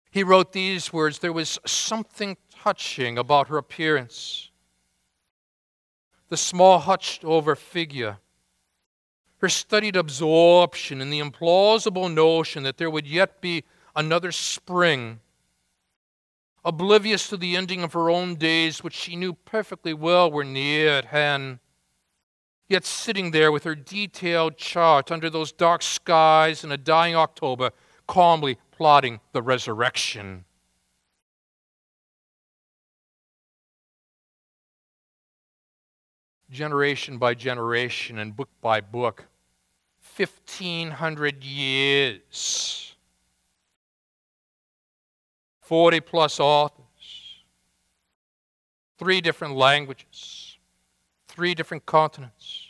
he 0.09 0.23
wrote 0.23 0.51
these 0.51 0.91
words 0.91 1.19
There 1.19 1.31
was 1.31 1.59
something 1.63 2.37
touching 2.49 3.19
about 3.19 3.49
her 3.49 3.57
appearance. 3.57 4.49
The 6.29 6.37
small, 6.37 6.79
hutched 6.79 7.23
over 7.23 7.55
figure, 7.55 8.17
her 9.45 9.49
studied 9.49 9.95
absorption 9.95 11.01
in 11.01 11.11
the 11.11 11.19
implausible 11.19 12.11
notion 12.11 12.63
that 12.63 12.77
there 12.77 12.89
would 12.89 13.05
yet 13.05 13.41
be 13.41 13.63
another 13.95 14.31
spring 14.31 15.19
oblivious 16.63 17.29
to 17.29 17.37
the 17.37 17.55
ending 17.55 17.83
of 17.83 17.93
her 17.93 18.09
own 18.09 18.33
days, 18.33 18.83
which 18.83 18.95
she 18.95 19.15
knew 19.15 19.33
perfectly 19.33 19.93
well 19.93 20.31
were 20.31 20.43
near 20.43 20.89
at 20.89 21.05
hand. 21.05 21.59
Yet 22.67 22.85
sitting 22.85 23.29
there 23.29 23.51
with 23.51 23.65
her 23.65 23.75
detailed 23.75 24.57
chart 24.57 25.11
under 25.11 25.29
those 25.29 25.51
dark 25.51 25.83
skies 25.83 26.63
in 26.63 26.71
a 26.71 26.77
dying 26.77 27.15
October, 27.15 27.69
calmly 28.07 28.57
plotting 28.71 29.19
the 29.31 29.43
resurrection. 29.43 30.45
Generation 36.49 37.19
by 37.19 37.35
generation 37.35 38.17
and 38.17 38.35
book 38.35 38.49
by 38.59 38.81
book, 38.81 39.27
1,500 40.17 41.43
years 41.43 42.85
40 45.65 45.99
plus 46.01 46.39
authors, 46.39 46.83
three 48.99 49.19
different 49.19 49.55
languages, 49.55 50.59
three 51.27 51.55
different 51.55 51.87
continents. 51.87 52.67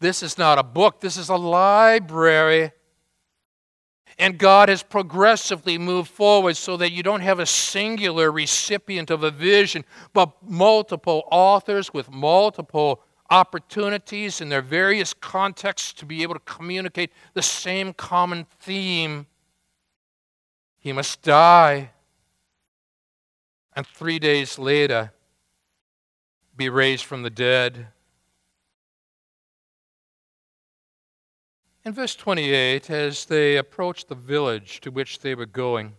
This 0.00 0.22
is 0.22 0.38
not 0.38 0.58
a 0.58 0.62
book, 0.62 1.00
this 1.00 1.18
is 1.18 1.28
a 1.28 1.36
library. 1.36 2.72
And 4.18 4.38
God 4.38 4.70
has 4.70 4.82
progressively 4.82 5.76
moved 5.76 6.08
forward 6.08 6.56
so 6.56 6.78
that 6.78 6.92
you 6.92 7.02
don't 7.02 7.20
have 7.20 7.40
a 7.40 7.44
singular 7.44 8.32
recipient 8.32 9.10
of 9.10 9.22
a 9.22 9.30
vision, 9.30 9.84
but 10.14 10.32
multiple 10.42 11.24
authors 11.30 11.92
with 11.92 12.10
multiple 12.10 13.02
opportunities 13.30 14.40
in 14.40 14.48
their 14.48 14.62
various 14.62 15.12
contexts 15.14 15.92
to 15.94 16.06
be 16.06 16.22
able 16.22 16.34
to 16.34 16.40
communicate 16.40 17.12
the 17.34 17.42
same 17.42 17.92
common 17.92 18.46
theme 18.60 19.26
he 20.78 20.92
must 20.92 21.22
die. 21.22 21.90
And 23.74 23.86
three 23.86 24.18
days 24.18 24.58
later, 24.58 25.12
be 26.56 26.68
raised 26.68 27.04
from 27.04 27.22
the 27.22 27.30
dead. 27.30 27.88
In 31.84 31.92
verse 31.92 32.14
28, 32.14 32.88
as 32.90 33.26
they 33.26 33.56
approached 33.56 34.08
the 34.08 34.14
village 34.14 34.80
to 34.80 34.90
which 34.90 35.20
they 35.20 35.34
were 35.34 35.46
going, 35.46 35.94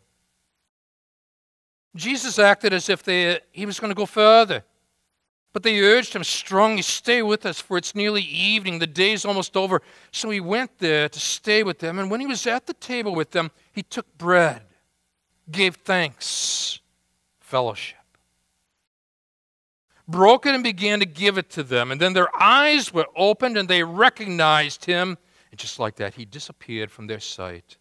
Jesus 1.96 2.40
acted 2.40 2.74
as 2.74 2.90
if 2.90 3.04
they, 3.04 3.40
he 3.52 3.66
was 3.66 3.80
going 3.80 3.92
to 3.92 3.96
go 3.96 4.06
further. 4.06 4.64
But 5.54 5.64
they 5.64 5.82
urged 5.82 6.14
him 6.14 6.24
strongly, 6.24 6.82
Stay 6.82 7.24
with 7.24 7.46
us, 7.46 7.60
for 7.60 7.78
it's 7.78 7.96
nearly 7.96 8.22
evening. 8.22 8.80
The 8.80 8.88
day's 8.88 9.26
almost 9.26 9.58
over. 9.58 9.82
So 10.12 10.30
he 10.30 10.40
went 10.40 10.78
there 10.78 11.10
to 11.10 11.20
stay 11.20 11.64
with 11.64 11.80
them. 11.80 12.00
And 12.00 12.12
when 12.12 12.20
he 12.20 12.28
was 12.28 12.46
at 12.46 12.68
the 12.68 12.74
table 12.74 13.16
with 13.16 13.32
them, 13.32 13.52
he 13.72 13.82
took 13.82 14.18
bread 14.18 14.62
gave 15.50 15.76
thanks, 15.76 16.80
fellowship. 17.40 17.98
Broke 20.08 20.46
it 20.46 20.56
and 20.56 20.64
began 20.64 21.00
to 21.00 21.06
give 21.06 21.38
it 21.38 21.50
to 21.52 21.64
them. 21.64 21.92
And 21.92 22.00
then 22.00 22.14
their 22.14 22.30
eyes 22.40 22.94
were 22.94 23.08
opened 23.16 23.58
and 23.58 23.68
they 23.68 23.84
recognized 23.84 24.86
him. 24.86 25.18
And 25.52 25.60
just 25.60 25.80
like 25.80 25.96
that, 25.98 26.14
he 26.14 26.26
disappeared 26.26 26.92
from 26.92 27.08
their 27.08 27.20
sight. 27.20 27.78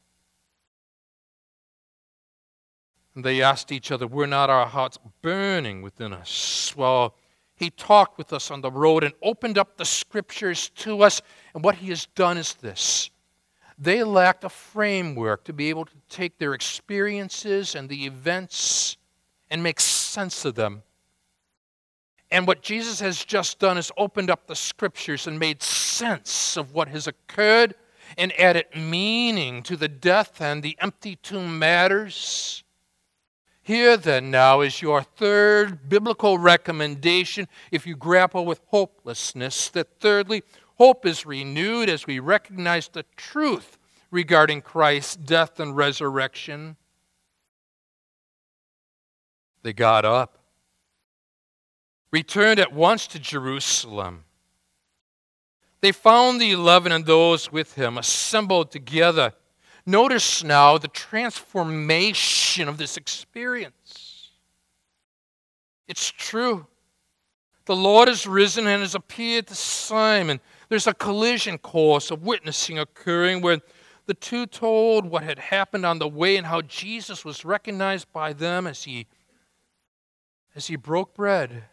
And 3.15 3.25
they 3.25 3.43
asked 3.43 3.71
each 3.71 3.93
other, 3.93 4.07
Were 4.07 4.27
not 4.27 4.51
our 4.51 4.67
hearts 4.67 4.99
burning 5.23 5.83
within 5.83 6.13
us? 6.13 6.75
Well, 6.77 7.15
he 7.57 7.71
talked 7.71 8.19
with 8.19 8.33
us 8.33 8.51
on 8.51 8.61
the 8.61 8.71
road 8.71 9.03
and 9.03 9.15
opened 9.23 9.59
up 9.59 9.77
the 9.77 9.85
scriptures 9.85 10.69
to 10.77 11.03
us. 11.03 11.23
And 11.55 11.65
what 11.65 11.77
he 11.77 11.89
has 11.89 12.07
done 12.15 12.37
is 12.37 12.55
this 12.55 13.11
they 13.79 14.03
lacked 14.03 14.45
a 14.45 14.49
framework 14.49 15.45
to 15.45 15.53
be 15.53 15.69
able 15.69 15.85
to 15.85 15.97
take 16.09 16.39
their 16.39 16.55
experiences 16.55 17.75
and 17.75 17.89
the 17.89 18.07
events 18.07 18.97
and 19.51 19.63
make 19.63 19.81
sense 19.81 20.45
of 20.45 20.55
them. 20.55 20.83
And 22.31 22.47
what 22.47 22.63
Jesus 22.63 23.01
has 23.01 23.25
just 23.25 23.59
done 23.59 23.79
is 23.79 23.93
opened 23.97 24.31
up 24.31 24.47
the 24.47 24.57
scriptures 24.57 25.27
and 25.27 25.39
made 25.39 25.63
sense 25.63 26.57
of 26.57 26.73
what 26.73 26.89
has 26.89 27.07
occurred 27.07 27.75
and 28.17 28.39
added 28.41 28.67
meaning 28.75 29.63
to 29.65 29.77
the 29.77 29.89
death 29.89 30.41
and 30.41 30.63
the 30.63 30.77
empty 30.81 31.17
tomb 31.17 31.59
matters. 31.59 32.65
Here, 33.67 33.97
then, 33.97 34.31
now 34.31 34.61
is 34.61 34.81
your 34.81 35.03
third 35.03 35.89
biblical 35.89 36.39
recommendation 36.39 37.49
if 37.73 37.85
you 37.85 37.97
grapple 37.97 38.47
with 38.47 38.61
hopelessness. 38.69 39.71
That 39.71 39.99
thirdly, 39.99 40.45
Hope 40.79 41.05
is 41.05 41.27
renewed 41.27 41.89
as 41.89 42.07
we 42.07 42.21
recognize 42.21 42.87
the 42.87 43.05
truth 43.17 43.77
regarding 44.13 44.63
Christ's 44.63 45.17
death 45.17 45.59
and 45.59 45.77
resurrection. 45.77 46.77
They 49.65 49.73
got 49.73 50.05
up, 50.05 50.39
returned 52.13 52.61
at 52.61 52.73
once 52.73 53.09
to 53.09 53.19
Jerusalem. 53.19 54.27
They 55.81 55.91
found 55.91 56.41
the 56.41 56.53
eleven 56.53 56.93
and 56.93 57.05
those 57.05 57.51
with 57.51 57.75
him 57.75 57.99
assembled 57.99 58.71
together. 58.71 59.33
Notice 59.87 60.43
now 60.43 60.79
the 60.79 60.89
transformation 60.89 62.69
of 62.69 62.77
this 62.77 62.97
experience. 62.97 64.31
It's 65.87 66.11
true. 66.11 66.67
The 67.67 67.77
Lord 67.77 68.09
has 68.09 68.27
risen 68.27 68.67
and 68.67 68.83
has 68.83 68.97
appeared 68.97 69.47
to 69.47 69.55
Simon. 69.55 70.41
There's 70.69 70.89
a 70.89 70.95
collision 70.95 71.59
course 71.59 72.11
of 72.11 72.25
witnessing 72.25 72.79
occurring 72.79 73.41
where 73.43 73.61
the 74.07 74.15
two 74.15 74.47
told 74.47 75.07
what 75.07 75.23
had 75.23 75.39
happened 75.39 75.87
on 75.87 75.99
the 75.99 76.09
way 76.09 76.37
and 76.37 76.47
how 76.47 76.63
Jesus 76.63 77.25
was 77.25 77.45
recognized 77.45 78.13
by 78.13 78.33
them 78.33 78.67
as 78.67 78.85
he 78.85 79.07
as 80.55 80.69
he 80.69 80.77
broke 80.77 81.15
bread. 81.15 81.65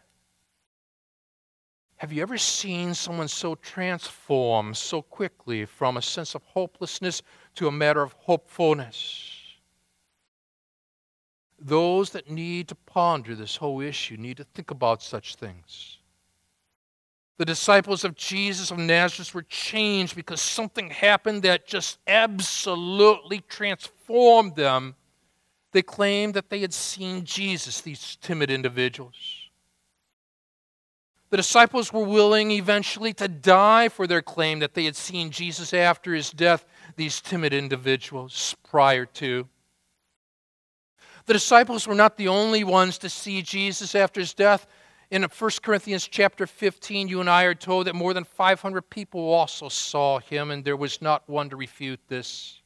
Have 2.04 2.12
you 2.12 2.20
ever 2.20 2.36
seen 2.36 2.92
someone 2.92 3.28
so 3.28 3.54
transformed 3.54 4.76
so 4.76 5.00
quickly 5.00 5.64
from 5.64 5.96
a 5.96 6.02
sense 6.02 6.34
of 6.34 6.42
hopelessness 6.42 7.22
to 7.54 7.66
a 7.66 7.72
matter 7.72 8.02
of 8.02 8.12
hopefulness? 8.12 9.40
Those 11.58 12.10
that 12.10 12.28
need 12.28 12.68
to 12.68 12.74
ponder 12.74 13.34
this 13.34 13.56
whole 13.56 13.80
issue 13.80 14.18
need 14.18 14.36
to 14.36 14.44
think 14.44 14.70
about 14.70 15.02
such 15.02 15.36
things. 15.36 15.96
The 17.38 17.46
disciples 17.46 18.04
of 18.04 18.16
Jesus 18.16 18.70
of 18.70 18.76
Nazareth 18.76 19.34
were 19.34 19.40
changed 19.40 20.14
because 20.14 20.42
something 20.42 20.90
happened 20.90 21.40
that 21.44 21.66
just 21.66 22.00
absolutely 22.06 23.40
transformed 23.48 24.56
them. 24.56 24.94
They 25.72 25.80
claimed 25.80 26.34
that 26.34 26.50
they 26.50 26.60
had 26.60 26.74
seen 26.74 27.24
Jesus, 27.24 27.80
these 27.80 28.18
timid 28.20 28.50
individuals. 28.50 29.43
The 31.34 31.38
disciples 31.38 31.92
were 31.92 32.04
willing 32.04 32.52
eventually 32.52 33.12
to 33.14 33.26
die 33.26 33.88
for 33.88 34.06
their 34.06 34.22
claim 34.22 34.60
that 34.60 34.74
they 34.74 34.84
had 34.84 34.94
seen 34.94 35.30
Jesus 35.30 35.74
after 35.74 36.14
his 36.14 36.30
death, 36.30 36.64
these 36.94 37.20
timid 37.20 37.52
individuals 37.52 38.54
prior 38.62 39.04
to. 39.06 39.48
The 41.26 41.32
disciples 41.32 41.88
were 41.88 41.96
not 41.96 42.16
the 42.16 42.28
only 42.28 42.62
ones 42.62 42.98
to 42.98 43.08
see 43.08 43.42
Jesus 43.42 43.96
after 43.96 44.20
his 44.20 44.32
death. 44.32 44.68
In 45.10 45.24
1 45.24 45.50
Corinthians 45.60 46.06
chapter 46.06 46.46
15, 46.46 47.08
you 47.08 47.20
and 47.20 47.28
I 47.28 47.42
are 47.42 47.54
told 47.56 47.88
that 47.88 47.96
more 47.96 48.14
than 48.14 48.22
500 48.22 48.82
people 48.88 49.20
also 49.20 49.68
saw 49.68 50.20
him, 50.20 50.52
and 50.52 50.64
there 50.64 50.76
was 50.76 51.02
not 51.02 51.28
one 51.28 51.50
to 51.50 51.56
refute 51.56 51.98
this. 52.06 52.62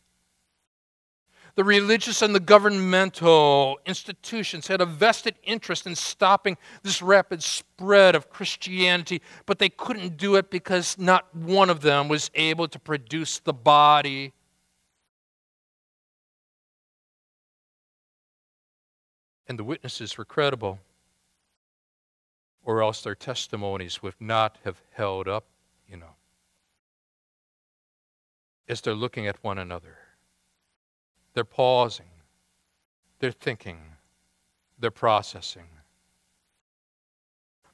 The 1.58 1.64
religious 1.64 2.22
and 2.22 2.36
the 2.36 2.38
governmental 2.38 3.80
institutions 3.84 4.68
had 4.68 4.80
a 4.80 4.86
vested 4.86 5.34
interest 5.42 5.88
in 5.88 5.96
stopping 5.96 6.56
this 6.84 7.02
rapid 7.02 7.42
spread 7.42 8.14
of 8.14 8.30
Christianity, 8.30 9.20
but 9.44 9.58
they 9.58 9.68
couldn't 9.68 10.16
do 10.16 10.36
it 10.36 10.52
because 10.52 10.96
not 10.98 11.34
one 11.34 11.68
of 11.68 11.80
them 11.80 12.06
was 12.06 12.30
able 12.36 12.68
to 12.68 12.78
produce 12.78 13.40
the 13.40 13.52
body. 13.52 14.34
And 19.48 19.58
the 19.58 19.64
witnesses 19.64 20.16
were 20.16 20.24
credible, 20.24 20.78
or 22.62 22.84
else 22.84 23.02
their 23.02 23.16
testimonies 23.16 24.00
would 24.00 24.14
not 24.20 24.58
have 24.64 24.80
held 24.92 25.26
up, 25.26 25.46
you 25.88 25.96
know, 25.96 26.14
as 28.68 28.80
they're 28.80 28.94
looking 28.94 29.26
at 29.26 29.42
one 29.42 29.58
another. 29.58 29.98
They're 31.38 31.44
pausing, 31.44 32.10
they're 33.20 33.30
thinking, 33.30 33.78
they're 34.76 34.90
processing. 34.90 35.68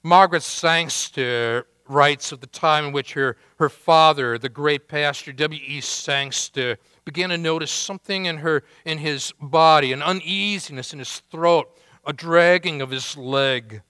Margaret 0.03 0.43
Sangster 0.43 1.67
writes 1.89 2.31
of 2.31 2.43
the 2.43 2.47
time 2.47 2.85
in 2.85 2.93
which 2.93 3.15
her, 3.15 3.39
her 3.59 3.71
father, 3.71 4.37
the 4.37 4.51
great 4.51 4.87
pastor 4.87 5.33
W.E. 5.33 5.81
Sangster, 5.81 6.77
began 7.07 7.31
to 7.31 7.39
notice 7.39 7.71
something 7.71 8.27
in 8.27 8.37
her 8.37 8.65
in 8.85 8.99
his 8.99 9.33
body, 9.41 9.95
an 9.95 10.03
uneasiness 10.03 10.93
in 10.93 10.99
his 10.99 11.21
throat, 11.31 11.75
a 12.05 12.13
dragging 12.13 12.83
of 12.83 12.91
his 12.91 13.17
leg. 13.17 13.81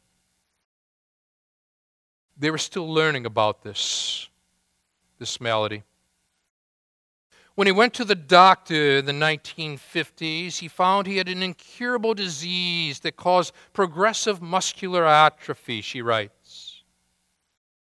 They 2.37 2.53
were 2.53 2.59
still 2.59 2.89
learning 2.89 3.27
about 3.27 3.65
this, 3.65 4.29
this 5.19 5.41
malady. 5.41 5.83
When 7.55 7.69
he 7.69 7.73
went 7.73 7.95
to 7.95 8.05
the 8.05 8.17
doctor 8.17 8.99
in 8.99 9.05
the 9.05 9.13
1950s, 9.13 10.59
he 10.59 10.67
found 10.67 11.07
he 11.07 11.19
had 11.19 11.29
an 11.29 11.43
incurable 11.43 12.15
disease 12.15 13.01
that 13.01 13.17
caused 13.17 13.55
progressive 13.73 14.43
muscular 14.43 15.07
atrophy, 15.07 15.81
she 15.81 16.03
writes. 16.03 16.83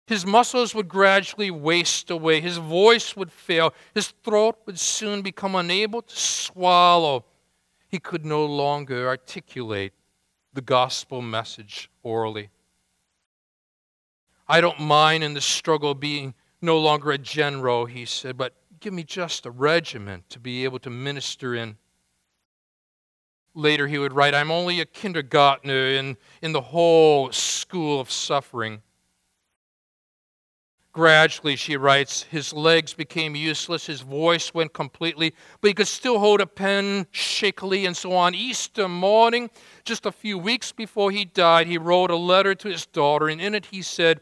His 0.06 0.26
muscles 0.26 0.74
would 0.74 0.88
gradually 0.88 1.50
waste 1.50 2.10
away, 2.10 2.42
his 2.42 2.58
voice 2.58 3.16
would 3.16 3.32
fail, 3.32 3.72
his 3.94 4.08
throat 4.22 4.58
would 4.66 4.78
soon 4.78 5.22
become 5.22 5.54
unable 5.54 6.02
to 6.02 6.16
swallow. 6.16 7.24
He 7.88 7.98
could 7.98 8.26
no 8.26 8.44
longer 8.44 9.08
articulate 9.08 9.94
the 10.52 10.60
gospel 10.60 11.22
message 11.22 11.90
orally. 12.02 12.50
I 14.46 14.60
don't 14.60 14.80
mind 14.80 15.24
in 15.24 15.32
the 15.32 15.40
struggle 15.40 15.94
being 15.94 16.34
no 16.60 16.78
longer 16.78 17.12
a 17.12 17.18
general, 17.18 17.86
he 17.86 18.04
said, 18.04 18.36
but 18.36 18.52
give 18.84 18.92
me 18.92 19.02
just 19.02 19.46
a 19.46 19.50
regiment 19.50 20.28
to 20.28 20.38
be 20.38 20.62
able 20.62 20.78
to 20.78 20.90
minister 20.90 21.54
in. 21.54 21.74
Later, 23.54 23.86
he 23.86 23.96
would 23.96 24.12
write, 24.12 24.34
I'm 24.34 24.50
only 24.50 24.78
a 24.78 24.84
kindergartner 24.84 25.86
in, 25.86 26.18
in 26.42 26.52
the 26.52 26.60
whole 26.60 27.32
school 27.32 27.98
of 27.98 28.10
suffering. 28.10 28.82
Gradually, 30.92 31.56
she 31.56 31.78
writes, 31.78 32.24
his 32.24 32.52
legs 32.52 32.92
became 32.92 33.34
useless, 33.34 33.86
his 33.86 34.02
voice 34.02 34.52
went 34.52 34.74
completely, 34.74 35.32
but 35.62 35.68
he 35.68 35.74
could 35.74 35.88
still 35.88 36.18
hold 36.18 36.42
a 36.42 36.46
pen 36.46 37.06
shakily. 37.10 37.86
And 37.86 37.96
so 37.96 38.12
on 38.12 38.34
Easter 38.34 38.86
morning, 38.86 39.48
just 39.86 40.04
a 40.04 40.12
few 40.12 40.36
weeks 40.36 40.72
before 40.72 41.10
he 41.10 41.24
died, 41.24 41.68
he 41.68 41.78
wrote 41.78 42.10
a 42.10 42.16
letter 42.16 42.54
to 42.56 42.68
his 42.68 42.84
daughter, 42.84 43.28
and 43.28 43.40
in 43.40 43.54
it 43.54 43.64
he 43.64 43.80
said, 43.80 44.20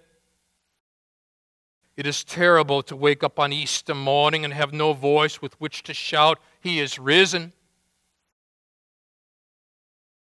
it 1.97 2.07
is 2.07 2.25
terrible 2.25 2.83
to 2.85 2.97
wake 2.97 3.23
up 3.23 3.39
on 3.39 3.53
Easter 3.53 3.95
morning 3.95 4.45
and 4.45 4.55
have 4.55 4.73
no 4.73 4.93
voice 4.93 5.43
with 5.43 5.61
which 5.61 5.83
to 5.85 5.95
shout, 5.95 6.39
He 6.61 6.81
is 6.81 6.99
risen. 6.99 7.53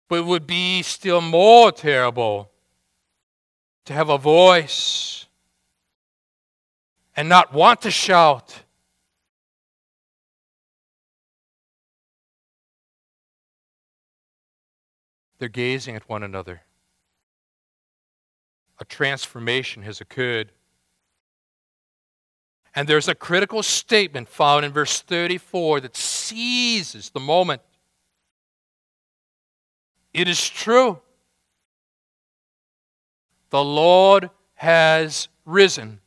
But 0.08 0.20
it 0.20 0.24
would 0.24 0.46
be 0.46 0.82
still 0.82 1.20
more 1.20 1.70
terrible 1.70 2.50
to 3.84 3.92
have 3.92 4.08
a 4.08 4.18
voice 4.18 5.26
and 7.14 7.28
not 7.28 7.52
want 7.52 7.82
to 7.82 7.90
shout. 7.90 8.62
They're 15.38 15.48
gazing 15.48 15.96
at 15.96 16.08
one 16.08 16.22
another. 16.22 16.62
A 18.78 18.84
transformation 18.84 19.82
has 19.82 20.00
occurred. 20.00 20.52
And 22.74 22.88
there's 22.88 23.08
a 23.08 23.14
critical 23.14 23.62
statement 23.62 24.28
found 24.28 24.64
in 24.64 24.72
verse 24.72 25.00
34 25.00 25.80
that 25.80 25.96
seizes 25.96 27.10
the 27.10 27.20
moment. 27.20 27.62
It 30.14 30.28
is 30.28 30.48
true. 30.48 31.00
The 33.50 33.62
Lord 33.62 34.30
has 34.54 35.28
risen. 35.44 36.00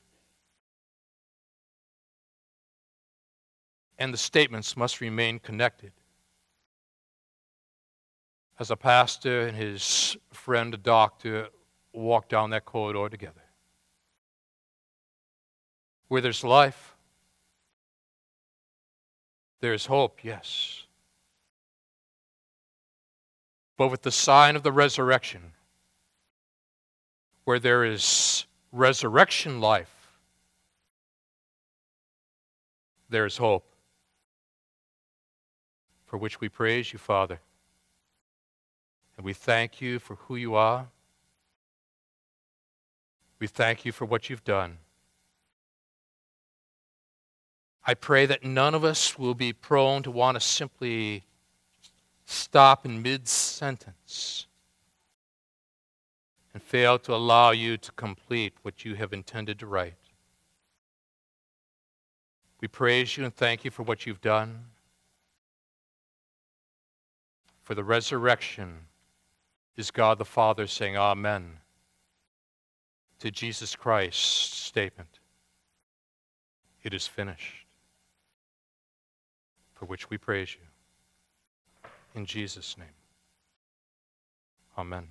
And 3.97 4.14
the 4.14 4.18
statements 4.18 4.78
must 4.78 5.01
remain 5.01 5.39
connected. 5.39 5.91
As 8.59 8.72
a 8.72 8.78
pastor 8.78 9.47
and 9.47 9.57
his 9.57 10.16
friend, 10.32 10.74
a 10.74 10.78
doctor, 10.78 11.49
walk 11.91 12.30
down 12.30 12.51
that 12.51 12.66
corridor 12.66 13.09
together 13.09 13.43
where 16.14 16.22
there's 16.22 16.43
life, 16.43 16.93
there's 19.61 19.88
hope, 19.88 20.24
yes. 20.24 20.84
But 23.78 23.88
with 23.88 24.03
the 24.03 24.11
sign 24.11 24.55
of 24.55 24.61
the 24.61 24.72
resurrection, 24.72 25.53
where 27.45 27.57
there 27.57 27.84
is 27.84 28.45
resurrection 28.72 29.59
life, 29.59 30.11
there 33.09 33.26
is 33.26 33.38
hope, 33.38 33.66
for 36.05 36.18
which 36.18 36.39
we 36.39 36.47
praise 36.47 36.93
you, 36.93 36.99
Father. 36.99 37.39
And 39.18 39.26
we 39.26 39.34
thank 39.34 39.82
you 39.82 39.97
for 39.97 40.14
who 40.14 40.36
you 40.36 40.53
are. 40.53 40.89
We 43.39 43.47
thank 43.47 43.84
you 43.84 43.91
for 43.91 44.05
what 44.05 44.30
you've 44.30 44.43
done. 44.43 44.78
I 47.86 47.94
pray 47.94 48.26
that 48.26 48.44
none 48.44 48.76
of 48.76 48.84
us 48.86 49.20
will 49.20 49.34
be 49.34 49.52
prone 49.52 50.04
to 50.04 50.12
want 50.12 50.36
to 50.36 50.42
simply 50.42 51.24
stop 52.26 52.86
in 52.86 53.02
mid 53.02 53.28
sentence 53.28 54.48
and 56.54 56.64
fail 56.64 56.98
to 57.00 57.14
allow 57.14 57.52
you 57.52 57.78
to 57.78 57.92
complete 57.94 58.54
what 58.62 58.86
you 58.86 58.96
have 58.96 59.12
intended 59.12 59.60
to 59.60 59.66
write. 59.66 59.96
We 62.62 62.70
praise 62.70 63.18
you 63.18 63.26
and 63.26 63.36
thank 63.36 63.66
you 63.66 63.72
for 63.72 63.84
what 63.84 64.06
you've 64.06 64.22
done, 64.22 64.66
for 67.64 67.76
the 67.76 67.84
resurrection 67.84 68.88
is 69.76 69.92
God 69.92 70.20
the 70.20 70.26
Father 70.26 70.68
saying 70.68 70.96
Amen 70.96 71.58
to 73.20 73.30
Jesus 73.30 73.76
Christ's 73.76 74.56
statement. 74.58 75.20
It 76.84 76.94
is 76.94 77.08
finished 77.08 77.62
for 79.84 79.88
which 79.88 80.10
we 80.10 80.18
praise 80.18 80.56
you. 80.56 81.90
In 82.16 82.26
Jesus' 82.26 82.78
name. 82.78 82.88
Amen. 84.78 85.10